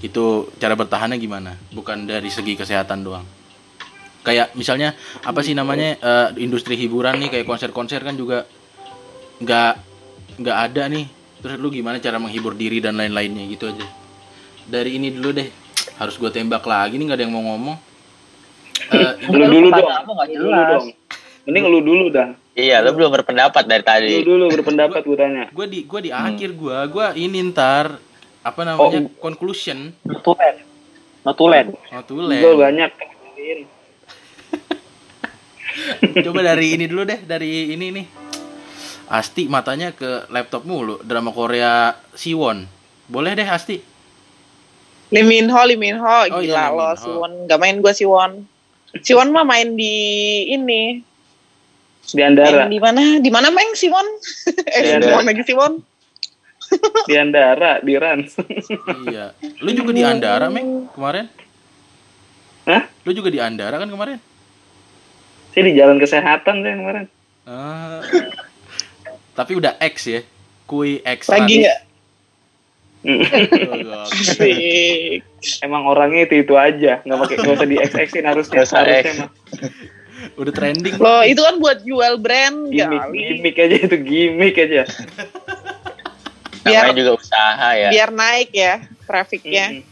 [0.00, 1.56] Itu cara bertahannya gimana?
[1.72, 3.35] Bukan dari segi kesehatan doang
[4.26, 8.42] kayak misalnya apa sih namanya eh, industri hiburan nih kayak konser-konser kan juga
[9.38, 9.72] nggak
[10.42, 11.06] nggak ada nih
[11.38, 13.86] terus lu gimana cara menghibur diri dan lain-lainnya gitu aja
[14.66, 15.46] dari ini dulu deh
[15.96, 17.78] harus gue tembak lagi nih nggak ada yang mau ngomong
[18.76, 19.88] Eh, Lu dulu dong.
[19.88, 20.68] Lu dulu jelas.
[20.68, 20.86] dong.
[21.48, 22.28] Mending lu dulu dah.
[22.52, 24.20] Iya, lu belum berpendapat dari tadi.
[24.20, 25.44] Lu dulu berpendapat gue tanya.
[25.48, 27.96] gue di gue di akhir gue gue ini ntar
[28.44, 30.60] apa namanya conclusion Notulen.
[31.24, 31.66] Notulen.
[31.72, 32.90] oh Gue banyak.
[36.24, 38.06] Coba dari ini dulu deh dari ini nih
[39.06, 42.66] Asti matanya ke laptop mulu drama Korea Siwon
[43.06, 43.78] boleh deh Asti
[45.06, 46.88] Lee Min Ho, Lee Min Ho, Oh, gila iya, Lee Min lo.
[46.98, 47.32] Siwon.
[47.46, 48.42] Gak main gue Siwon.
[48.98, 49.94] Siwon mah main di
[50.50, 50.98] ini.
[52.02, 52.66] Di Andara.
[52.66, 53.02] Main di mana?
[53.22, 54.02] Di mana Meng Siwon?
[54.66, 55.22] eh, Di Siwon Andara.
[55.22, 55.72] lagi Siwon.
[57.06, 57.70] Di Andara.
[57.78, 58.34] Di Rans.
[59.06, 59.30] iya
[59.62, 61.30] lu juga di Andara Meng kemarin
[62.66, 62.90] Hah?
[63.06, 64.18] lu juga di Andara kan kemarin
[65.56, 67.06] Saya di jalan kesehatan saya kemarin.
[67.48, 68.04] Ah.
[69.32, 70.20] tapi udah X ya
[70.66, 71.78] kui X Lagi nggak?
[73.06, 73.88] Oh, gokil.
[74.02, 75.20] Asik.
[75.62, 77.00] Emang orangnya itu itu aja.
[77.00, 78.60] Nggak pakai nggak usah di XX-in harusnya.
[78.66, 79.30] Harusnya mah.
[80.34, 83.16] udah trending Loh, itu kan buat jual brand Gimik, kali.
[83.16, 84.82] gimik aja itu gimik aja.
[86.60, 87.88] Biar- Namanya juga usaha ya.
[87.88, 88.74] Biar naik ya
[89.06, 89.66] trafiknya.
[89.72, 89.84] Mm-mm.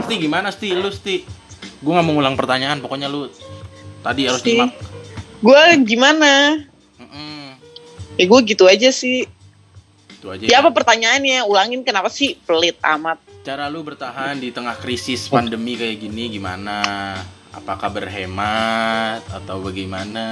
[0.00, 1.16] Sti gimana Sti lu Sti
[1.80, 3.26] gue nggak mau ngulang pertanyaan pokoknya lu
[4.00, 4.72] tadi harus nyimak
[5.40, 6.60] Gue gimana?
[6.96, 7.56] Mm-mm.
[8.14, 9.24] Ya gue gitu aja sih.
[10.10, 11.42] itu aja Ya apa pertanyaannya?
[11.42, 13.16] Ulangin kenapa sih pelit amat?
[13.40, 17.16] cara lu bertahan di tengah krisis pandemi kayak gini gimana?
[17.50, 20.26] Apakah berhemat atau bagaimana?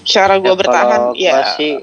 [0.00, 1.50] Cara gue Ya, bertahan, kalau ya.
[1.52, 1.82] sih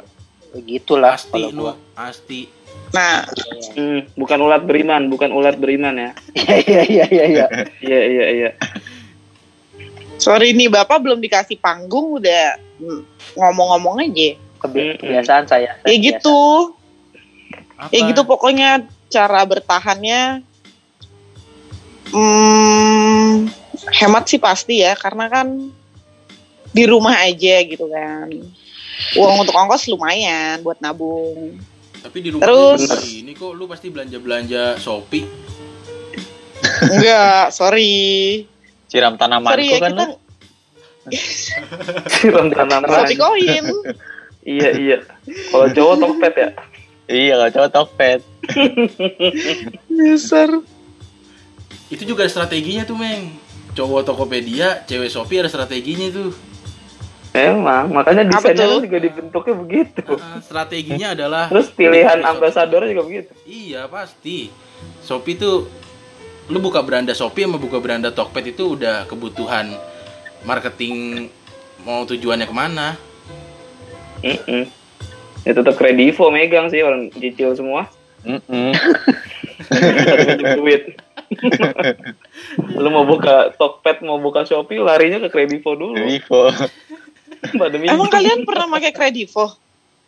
[0.50, 1.74] begitulah Pasti kalau nu, gua.
[1.92, 2.48] pasti.
[2.90, 3.28] Nah,
[3.76, 6.12] Hmm, bukan ulat beriman, bukan ulat beriman ya.
[6.64, 7.46] Iya iya iya iya.
[7.78, 8.50] Iya iya iya.
[10.18, 12.58] Sorry nih bapak belum dikasih panggung udah
[13.34, 14.38] ngomong-ngomong aja.
[14.58, 15.70] Kebiasaan saya.
[15.70, 16.06] Ya saya biasa.
[16.10, 16.40] gitu,
[17.78, 17.92] Apa?
[17.94, 18.70] ya gitu pokoknya
[19.08, 20.42] cara bertahannya.
[22.08, 23.52] Hmm,
[23.92, 25.48] hemat sih pasti ya, karena kan
[26.72, 28.32] di rumah aja gitu kan.
[29.14, 31.60] Uang untuk ongkos lumayan buat nabung.
[32.02, 35.26] Tapi di rumah Terus- ini kok lu pasti belanja-belanja Shopee.
[36.90, 38.46] Enggak, sorry.
[38.88, 40.06] Siram tanamanku Sorry ya kan kita.
[42.20, 42.90] Siram tanaman.
[43.08, 43.66] Shopee koin.
[44.48, 44.98] Iya iya.
[45.52, 46.50] Kalau cowok tokpet ya.
[47.08, 48.22] Iya kalau cowok Tokped.
[49.92, 50.50] Dasar.
[51.94, 53.32] Itu juga ada strateginya tuh, Meng.
[53.72, 56.36] Cowok Tokopedia, cewek Shopee ada strateginya tuh.
[57.32, 58.82] Emang, makanya desainnya tuh?
[58.84, 60.04] juga dibentuknya begitu.
[60.18, 63.32] Ah, strateginya adalah Terus pilihan ambasadornya juga begitu.
[63.46, 64.50] Iya pasti.
[65.06, 65.70] Shopee tuh
[66.48, 69.76] lu buka beranda Shopee sama buka beranda Tokped itu udah kebutuhan
[70.48, 71.28] marketing
[71.84, 72.96] mau tujuannya ke mana?
[74.24, 74.68] Mm-mm.
[75.44, 77.88] Ya tetap kredivo megang sih orang cicil semua.
[79.68, 80.84] Satu pinjam duit.
[82.84, 85.96] Lu mau buka Tokped, mau buka Shopee, larinya ke kredivo dulu.
[87.76, 87.96] Minjem.
[87.96, 89.52] Emang kalian pernah pakai kredivo?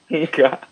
[0.08, 0.64] Enggak.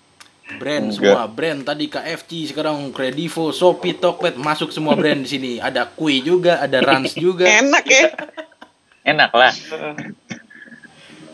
[0.47, 0.95] Brand Enggak.
[0.95, 5.51] semua brand tadi KFC sekarang Kredivo, Shopee, Tokped masuk semua brand di sini.
[5.59, 7.43] Ada Kui juga, ada Rans juga.
[7.43, 8.07] Enak ya,
[9.03, 9.51] Enak lah.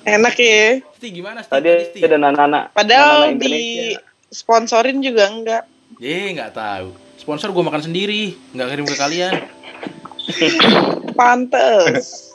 [0.04, 0.82] enak ya.
[0.98, 1.54] Sti gimana Sti?
[1.54, 2.00] Tadi Sti?
[2.02, 2.74] ada nana-nana.
[2.74, 3.94] Padahal nana-nana di
[4.28, 5.64] sponsorin juga enggak.
[6.02, 6.90] Eh nggak tahu.
[7.16, 9.34] Sponsor gue makan sendiri, nggak kirim ke kalian.
[11.20, 12.34] Pantes.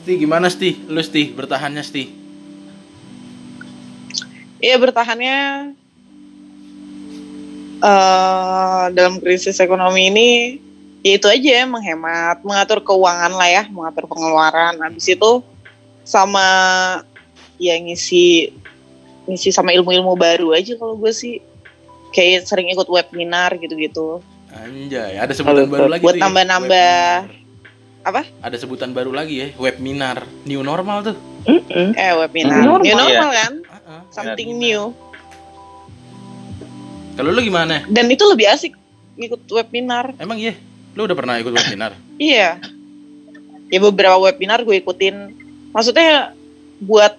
[0.00, 0.86] Sti gimana Sti?
[0.86, 2.19] Lu Sti bertahannya Sti?
[4.60, 5.36] Iya bertahannya
[7.80, 10.30] eh dalam krisis ekonomi ini
[11.00, 14.76] ya itu aja menghemat, mengatur keuangan lah ya, mengatur pengeluaran.
[14.76, 15.40] Habis itu
[16.04, 16.44] sama
[17.56, 18.52] ya ngisi
[19.24, 21.40] ngisi sama ilmu-ilmu baru aja kalau gue sih
[22.12, 24.20] kayak sering ikut webinar gitu-gitu.
[24.50, 27.04] Anjay, ada sebutan baru lagi buat tuh ya, nambah-nambah.
[28.00, 28.24] Apa?
[28.42, 30.26] Ada sebutan baru lagi ya, webinar.
[30.44, 31.16] New normal tuh.
[31.96, 32.60] Eh webinar.
[32.60, 33.52] Normal, New normal kan?
[34.10, 34.90] Something new.
[37.14, 37.86] Kalau lu gimana?
[37.86, 38.74] Dan itu lebih asik
[39.14, 40.16] ikut webinar.
[40.18, 40.56] Emang iya?
[40.98, 41.94] Lu udah pernah ikut webinar?
[42.20, 42.60] Iya.
[43.72, 45.32] Ya beberapa webinar gue ikutin.
[45.72, 46.36] Maksudnya
[46.84, 47.16] buat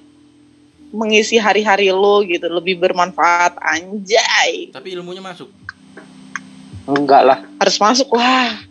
[0.93, 4.69] mengisi hari-hari lo gitu lebih bermanfaat anjay.
[4.69, 5.49] Tapi ilmunya masuk.
[6.85, 7.39] Enggak lah.
[7.57, 8.61] Harus masuk lah.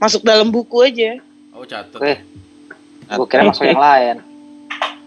[0.00, 1.20] Masuk dalam buku aja.
[1.52, 2.00] Oh, catet.
[2.00, 2.14] Oke.
[3.20, 4.16] Gue kira masuk yang lain.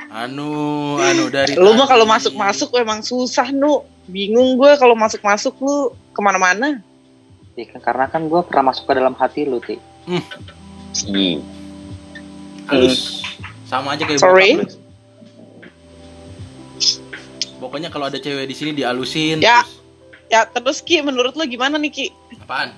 [0.10, 3.86] Anu, anu dari Lu mah kalau masuk-masuk emang susah nu.
[4.10, 5.76] Bingung gue kalau masuk-masuk lu
[6.10, 6.82] ke mana-mana.
[7.54, 9.78] Karena kan gue pernah masuk ke dalam hati lu, Ti.
[11.06, 11.38] Ih.
[12.66, 13.22] halus.
[13.70, 14.58] Sama aja kayak Sorry?
[14.58, 14.74] bokap.
[17.60, 19.44] Pokoknya kalau ada cewek di sini dialusin.
[19.44, 19.62] Ya.
[19.62, 19.78] terus-
[20.30, 22.08] Ya terus Ki menurut lo gimana nih Ki?
[22.40, 22.70] Apaan?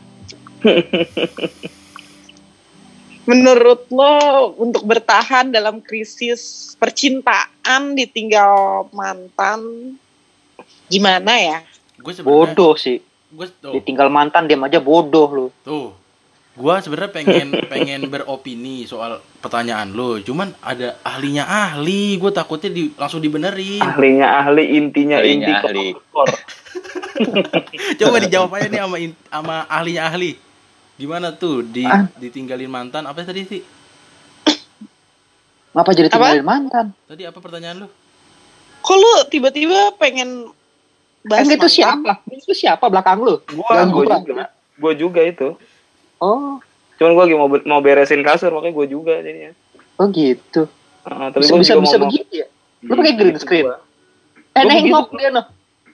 [3.32, 9.95] Menurut lo untuk bertahan dalam krisis percintaan ditinggal mantan
[10.91, 11.57] gimana ya?
[11.95, 12.99] Gue sebenarnya Bodoh sih.
[13.32, 15.47] gue tuh, Ditinggal mantan diam aja bodoh lu.
[15.63, 15.95] tuh.
[16.51, 22.91] Gua sebenarnya pengen pengen beropini soal pertanyaan lo, cuman ada ahlinya ahli, gue takutnya di,
[22.99, 23.79] langsung dibenerin.
[23.79, 25.88] Ahlinya ahli, intinya Ahlinya inti ahli.
[28.03, 28.97] Coba dijawab aja nih sama
[29.32, 30.51] sama ahlinya ahli.
[31.02, 32.06] Gimana tuh di Ah.
[32.14, 33.02] ditinggalin mantan?
[33.04, 33.62] Apa tadi sih?
[35.74, 36.30] Ngapa jadi Apa?
[36.30, 36.86] tinggalin mantan?
[37.04, 37.88] Tadi apa pertanyaan lu?
[38.82, 40.54] Kok lu tiba-tiba pengen
[41.24, 41.74] bahas Kan itu mantan?
[41.74, 42.14] siapa?
[42.30, 43.41] Itu siapa belakang lu?
[43.47, 44.16] Gua, gua gua.
[44.22, 44.45] juga.
[44.78, 45.58] Gua juga itu.
[46.18, 46.62] Oh,
[46.93, 49.58] Cuman gua lagi mau mau beresin kasur makanya gua juga jadinya.
[49.95, 50.70] oh gitu.
[51.02, 52.47] Ah, tapi Bisa gua bisa juga bisa mau- begitu ya?
[52.84, 53.66] Lu pakai green screen?
[53.66, 53.78] Gua.
[54.52, 55.45] Eh, nengok dia noh.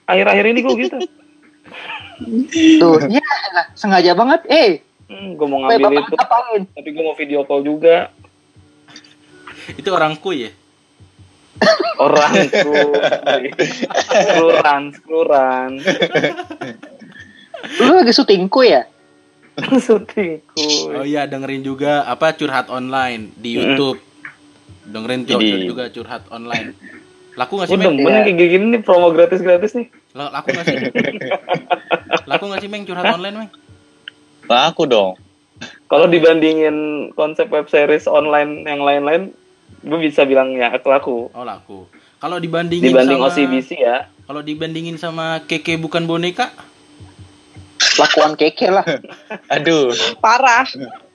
[0.04, 0.96] Akhir-akhir ini gua gitu.
[2.78, 3.24] Tuh, ya
[3.72, 4.42] sengaja banget.
[4.50, 6.62] Eh, Hmm, gua mau ngambil bapak itu, ngapain?
[6.68, 8.12] tapi gua mau video call juga.
[9.72, 10.52] Itu orang kuy ya?
[11.98, 12.72] Orangku.
[14.06, 15.70] Keluran, keluran.
[17.82, 18.86] Lu lagi syutingku ya?
[19.86, 20.94] Syutingku.
[20.94, 23.58] Oh iya dengerin juga apa curhat online di.
[23.58, 23.98] YouTube.
[24.86, 26.72] Dengerin tuh Jadi- juga curhat online.
[27.34, 28.02] Laku nggak Gue sih, Meng?
[28.02, 29.86] yang kayak gini nih promo gratis-gratis nih.
[30.10, 30.76] Laku nggak sih?
[32.30, 32.82] Laku nggak sih, Meng?
[32.82, 33.48] Curhat online, Meng?
[34.48, 35.14] Laku dong.
[35.88, 39.32] Kalau dibandingin konsep web series online yang lain-lain,
[39.84, 41.18] gue bisa bilang ya aku laku.
[41.32, 41.88] Oh, laku.
[42.18, 44.10] Kalau dibandingin Dibanding sama OCBC ya.
[44.26, 46.50] Kalau dibandingin sama keke bukan boneka,
[47.98, 48.86] Lakuan keke lah.
[49.54, 49.90] Aduh.
[50.22, 50.66] Parah,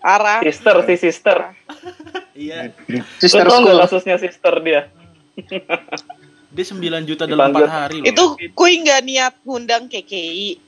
[0.04, 0.40] parah.
[0.44, 1.38] Sister si sister.
[2.36, 2.72] iya.
[2.92, 4.88] Lu Sister tau kasusnya sister dia?
[6.54, 7.66] Dia 9 juta dalam Dipanggil.
[7.66, 8.06] 4 hari loh.
[8.06, 8.24] Itu
[8.54, 10.62] kui nggak niat ngundang KKI.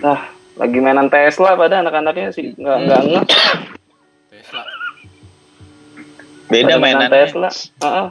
[0.00, 3.24] Nah, lagi mainan Tesla pada anak-anaknya sih nggak nggak ngeh.
[4.28, 4.62] Tesla.
[6.52, 7.10] Beda Pada mainan mainannya.
[7.10, 7.48] Tesla.
[7.80, 8.08] Heeh.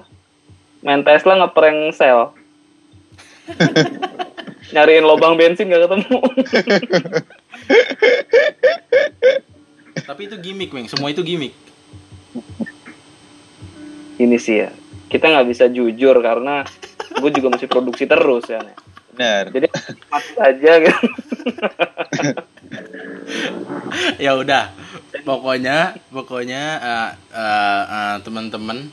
[0.82, 2.34] Main Tesla ngeprank sel.
[4.74, 6.20] Nyariin lubang bensin gak ketemu.
[10.08, 10.88] Tapi itu gimmick, Meng.
[10.88, 11.52] Semua itu gimmick.
[14.18, 14.72] Ini sih ya.
[15.12, 16.64] Kita nggak bisa jujur karena
[17.20, 18.64] gue juga masih produksi terus ya.
[19.12, 19.44] Benar.
[19.52, 19.68] Jadi
[20.08, 21.08] mati aja gitu.
[24.26, 24.72] ya udah.
[25.22, 28.88] Pokoknya, pokoknya eh, eh, eh, teman-teman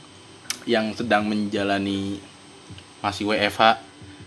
[0.67, 2.19] yang sedang menjalani
[2.99, 3.79] masih WFH,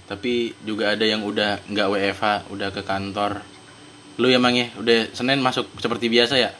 [0.08, 3.44] tapi juga ada yang udah nggak WFH, udah ke kantor.
[4.16, 4.72] Lu ya, Mang ya?
[4.76, 6.50] Udah Senin masuk seperti biasa ya?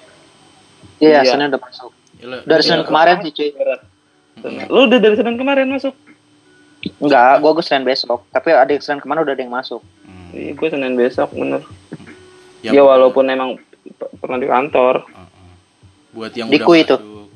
[1.01, 1.33] Iya, Iya.
[1.35, 1.91] Senin udah masuk.
[2.20, 3.51] Ya, lu- Dari ya, Senin kemarin sih cuy.
[4.68, 5.95] Lu udah dari Senin kemarin masuk?
[6.99, 8.22] Enggak, gua gue Senin besok.
[8.28, 9.78] Tapi ada yang Senin kemarin udah ada yang masuk.
[10.03, 10.28] Hmm.
[10.30, 11.61] Iya, gue Senin besok bener.
[12.61, 13.57] Ya, Ya, walaupun emang
[14.18, 15.03] pernah di kantor.
[16.11, 16.93] buat yang Di udah kui itu.
[16.93, 17.28] masuk.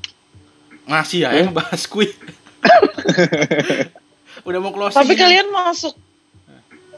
[0.84, 2.06] Masih ya, yang bahas kui.
[4.42, 4.96] udah mau closing.
[4.96, 5.94] Tapi kalian masuk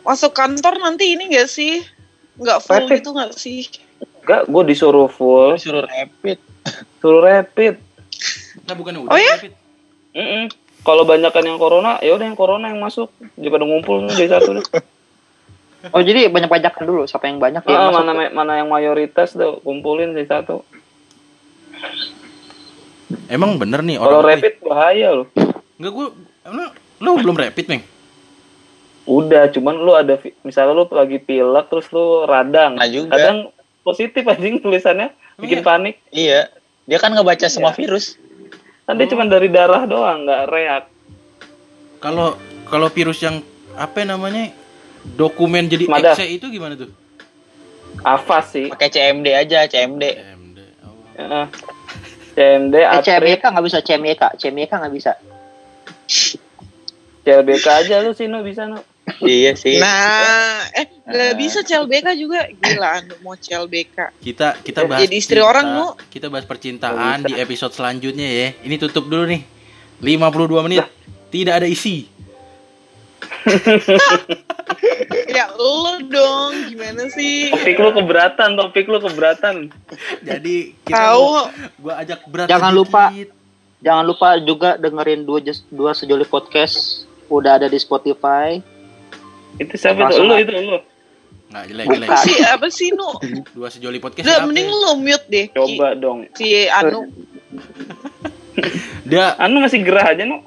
[0.01, 1.82] masuk kantor nanti ini nggak sih?
[2.34, 2.94] Nggak full Rapid.
[2.99, 3.59] gitu nggak sih?
[4.20, 6.38] Enggak, gue disuruh full, Disuruh rapid.
[6.99, 7.74] suruh rapid.
[8.62, 9.34] Nah, bukan udah Oh ya?
[9.38, 9.53] David.
[10.12, 10.42] Mm-mm.
[10.82, 13.10] Kalau banyakan yang corona, ya udah yang corona yang masuk.
[13.34, 14.66] Daripada ngumpul jadi satu deh.
[15.94, 18.02] Oh, jadi banyak-banyakan dulu siapa yang banyak Ah, masuk.
[18.02, 20.66] mana mana yang mayoritas tuh kumpulin jadi satu.
[23.30, 25.26] Emang bener nih Kalau orang rapid bahaya loh.
[25.78, 26.06] Enggak gua
[26.42, 26.68] emang
[26.98, 27.82] lu belum rapid, Meng.
[29.06, 32.74] Udah, cuman lu ada misalnya lu lagi pilek terus lu radang.
[32.74, 33.14] Nah juga.
[33.14, 33.38] Kadang
[33.86, 35.64] positif anjing tulisannya bikin iya?
[35.64, 35.94] panik.
[36.10, 36.40] Iya.
[36.90, 37.78] Dia kan ngebaca semua Iya.
[37.78, 38.18] virus.
[38.89, 40.84] Kan dia cuma dari darah doang, nggak reak.
[42.01, 43.45] Kalau kalau virus yang
[43.76, 44.49] apa namanya?
[45.05, 46.16] Dokumen jadi Madah.
[46.16, 46.89] exe itu gimana tuh?
[48.01, 48.72] Afas sih.
[48.72, 50.05] Pakai CMD aja, CMD.
[50.09, 50.59] CMD.
[50.89, 50.97] Oh.
[51.20, 51.47] Heeh.
[52.32, 55.12] CMD, Eh, CMYK nggak bisa CMYK, CMYK nggak bisa.
[57.24, 58.80] CLBK aja lu sih, nu bisa, nu.
[59.20, 59.76] Iya sih.
[59.76, 61.34] Nah, eh nggak Nah.
[61.34, 64.14] bisa CLBK juga gila anu mau CLBK.
[64.16, 65.86] Kita kita bahas Jadi istri orang, Nu.
[66.04, 68.48] Kita bahas percintaan di episode selanjutnya ya.
[68.60, 69.42] Ini tutup dulu nih.
[69.98, 70.30] 52
[70.62, 70.86] menit.
[71.28, 72.06] Tidak ada isi.
[75.28, 77.48] Ya lo dong gimana sih?
[77.48, 79.68] Topik lu keberatan, topik lu keberatan.
[80.20, 81.48] Jadi kita Tahu mau-
[81.78, 82.80] gua ajak berat Jangan sedikit.
[82.82, 83.02] lupa.
[83.78, 85.38] Jangan lupa juga dengerin dua
[85.68, 86.76] dua sejoli podcast
[87.28, 88.58] udah ada di Spotify.
[89.59, 90.22] Itu siapa tuh?
[90.22, 90.78] Lu itu lu.
[91.48, 92.09] Nggak jelek jelek.
[92.20, 93.09] si apa sih Nu?
[93.50, 94.22] Dua sejoli podcast.
[94.22, 94.76] Udah siapa mending ya?
[94.76, 95.46] lo mute deh.
[95.48, 96.18] Coba dong.
[96.32, 97.09] Si Anu
[99.09, 100.44] Dia Anu masih gerah aja, nu.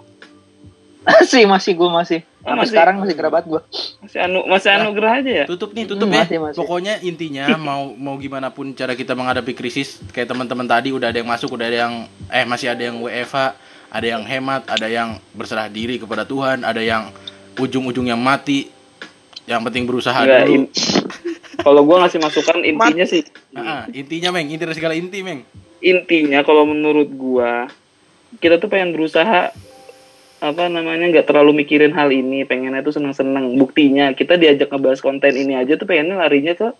[1.01, 2.19] masih masih gue masih.
[2.41, 2.71] Ah, Sampai masih.
[2.71, 3.61] sekarang masih kerabat gue.
[3.99, 5.45] Masih anu masih anu gerah aja ya.
[5.45, 6.57] tutup nih tutup Hmm, ya masih, masih.
[6.57, 11.17] pokoknya intinya mau mau gimana pun cara kita menghadapi krisis kayak teman-teman tadi udah ada
[11.17, 11.93] yang masuk udah ada yang
[12.27, 13.37] eh masih ada yang WFH
[13.89, 17.09] ada yang hemat ada yang berserah diri kepada Tuhan ada yang
[17.55, 18.69] ujung-ujungnya mati
[19.51, 20.55] yang penting berusaha Enggak, dulu.
[20.55, 20.71] in-
[21.61, 23.21] kalau gua ngasih masukan intinya sih
[23.51, 24.47] Ah, ah, intinya meng.
[24.47, 25.43] Inti dari segala inti meng.
[25.83, 27.67] Intinya kalau menurut gua
[28.39, 29.51] kita tuh pengen berusaha
[30.41, 32.47] apa namanya nggak terlalu mikirin hal ini.
[32.47, 33.59] Pengennya tuh seneng-seneng.
[33.59, 36.71] Buktinya kita diajak ngebahas konten ini aja tuh pengennya larinya ke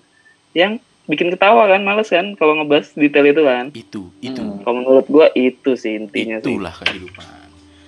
[0.55, 0.79] yang
[1.11, 3.65] bikin ketawa kan males kan kalau ngebahas detail itu kan.
[3.75, 4.41] Itu itu.
[4.63, 6.55] kalau menurut gua itu sih intinya sih.
[6.55, 7.27] Itulah kehidupan.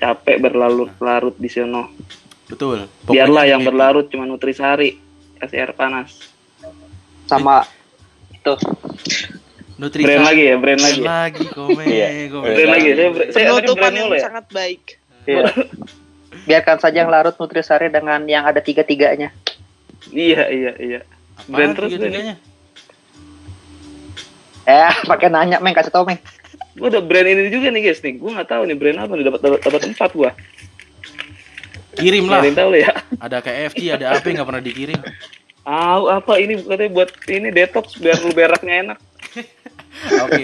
[0.04, 1.88] Capek berlarut-larut di sono
[2.54, 3.10] betul biarlah
[3.42, 3.68] Pokoknya yang happy.
[3.68, 5.02] berlarut cuma nutrisari
[5.38, 6.14] kasih air panas
[7.24, 7.66] Sama
[8.32, 8.54] itu
[9.74, 10.06] Nutrisa.
[10.06, 11.18] brand lagi ya brand lagi Brand ya?
[11.26, 12.08] lagi komen Iya.
[12.30, 12.48] komen.
[12.48, 14.82] brand lagi saya, saya tadi penutupan brand yang mulu ya sangat baik.
[15.24, 15.44] Iya.
[16.48, 19.32] Biarkan saja yang larut nutrisari dengan yang ada tiga-tiganya.
[20.10, 21.00] iya iya iya
[21.34, 22.36] Apaan brand terus tiga-tiganya?
[24.64, 26.20] Eh, pakai nanya, Meng, kasih tau, Meng.
[26.74, 29.24] gue udah brand ini juga nih guys nih gue nggak tahu nih brand apa nih
[29.24, 30.30] dapat dapat dapat empat gue
[31.96, 35.00] kirim lah tahu ya ada KFC ada apa yang nggak pernah dikirim
[35.64, 39.00] Ah, apa ini katanya buat ini detox biar lu beraknya enak.
[40.28, 40.44] oke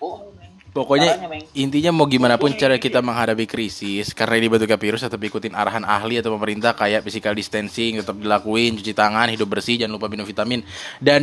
[0.00, 0.32] oh,
[0.74, 1.14] Pokoknya
[1.54, 5.86] intinya mau gimana pun cara kita menghadapi krisis karena ini bentuknya virus tetap ikutin arahan
[5.86, 10.26] ahli atau pemerintah kayak physical distancing tetap dilakuin, cuci tangan, hidup bersih, jangan lupa minum
[10.26, 10.66] vitamin
[10.98, 11.22] dan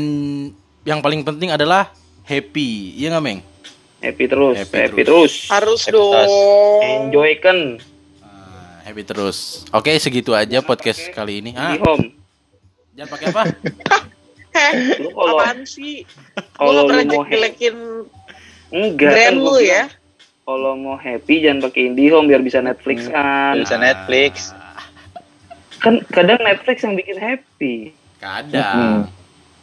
[0.87, 1.91] yang paling penting adalah
[2.23, 2.95] happy.
[2.95, 3.39] Iya nggak, Meng?
[3.99, 5.33] Happy terus, Happy happy, terus.
[5.51, 6.79] Harus Happy dong.
[6.79, 7.57] Enjoy kan
[8.91, 9.63] happy terus.
[9.71, 11.51] Oke, segitu aja podcast kali ini.
[11.51, 12.11] di Ah, home.
[12.91, 13.43] jangan pakai apa?
[14.51, 14.71] Heh,
[15.01, 16.03] Lu kalau apaan sih?
[16.51, 17.75] Kalau lu mau jelek-jelekin
[18.69, 19.83] enggak brand kan lu ya.
[20.41, 23.55] Kalau mau happy jangan pakai IndiHome biar bisa Netflix kan.
[23.55, 24.51] bisa Netflix
[25.79, 27.75] Kan kadang Netflix yang bikin happy.
[28.19, 29.07] Kadang.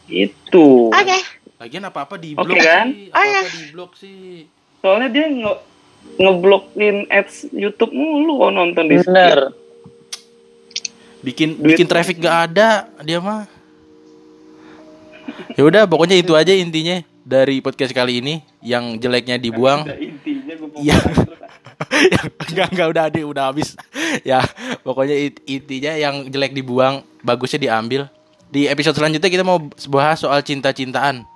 [0.09, 0.89] Itu.
[0.89, 1.19] Oke.
[1.59, 2.89] Lagian apa-apa di blok kan?
[2.89, 3.07] sih.
[3.07, 3.43] Oh, Apa-apa ya.
[3.45, 4.49] di blok sih.
[4.81, 5.53] Soalnya dia nge
[6.17, 9.55] ngeblokin ads YouTube mulu kalau nonton di bener
[11.19, 11.75] Bikin Duit.
[11.75, 13.51] bikin traffic gak ada dia mah.
[15.55, 18.39] Ya udah, pokoknya itu aja intinya dari podcast kali ini.
[18.63, 19.83] Yang jeleknya dibuang.
[19.91, 20.95] intinya gue Iya.
[22.49, 23.75] enggak enggak udah ada udah habis.
[24.23, 24.39] ya,
[24.83, 28.07] pokoknya it- intinya yang jelek dibuang, bagusnya diambil.
[28.49, 29.59] Di episode selanjutnya kita mau
[29.91, 31.27] bahas soal cinta-cintaan.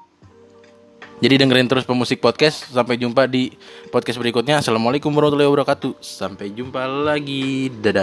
[1.23, 2.67] Jadi dengerin terus pemusik podcast.
[2.67, 3.55] Sampai jumpa di
[3.95, 4.59] podcast berikutnya.
[4.59, 6.03] Assalamualaikum warahmatullahi wabarakatuh.
[6.03, 7.71] Sampai jumpa lagi.
[7.71, 8.01] Dadah.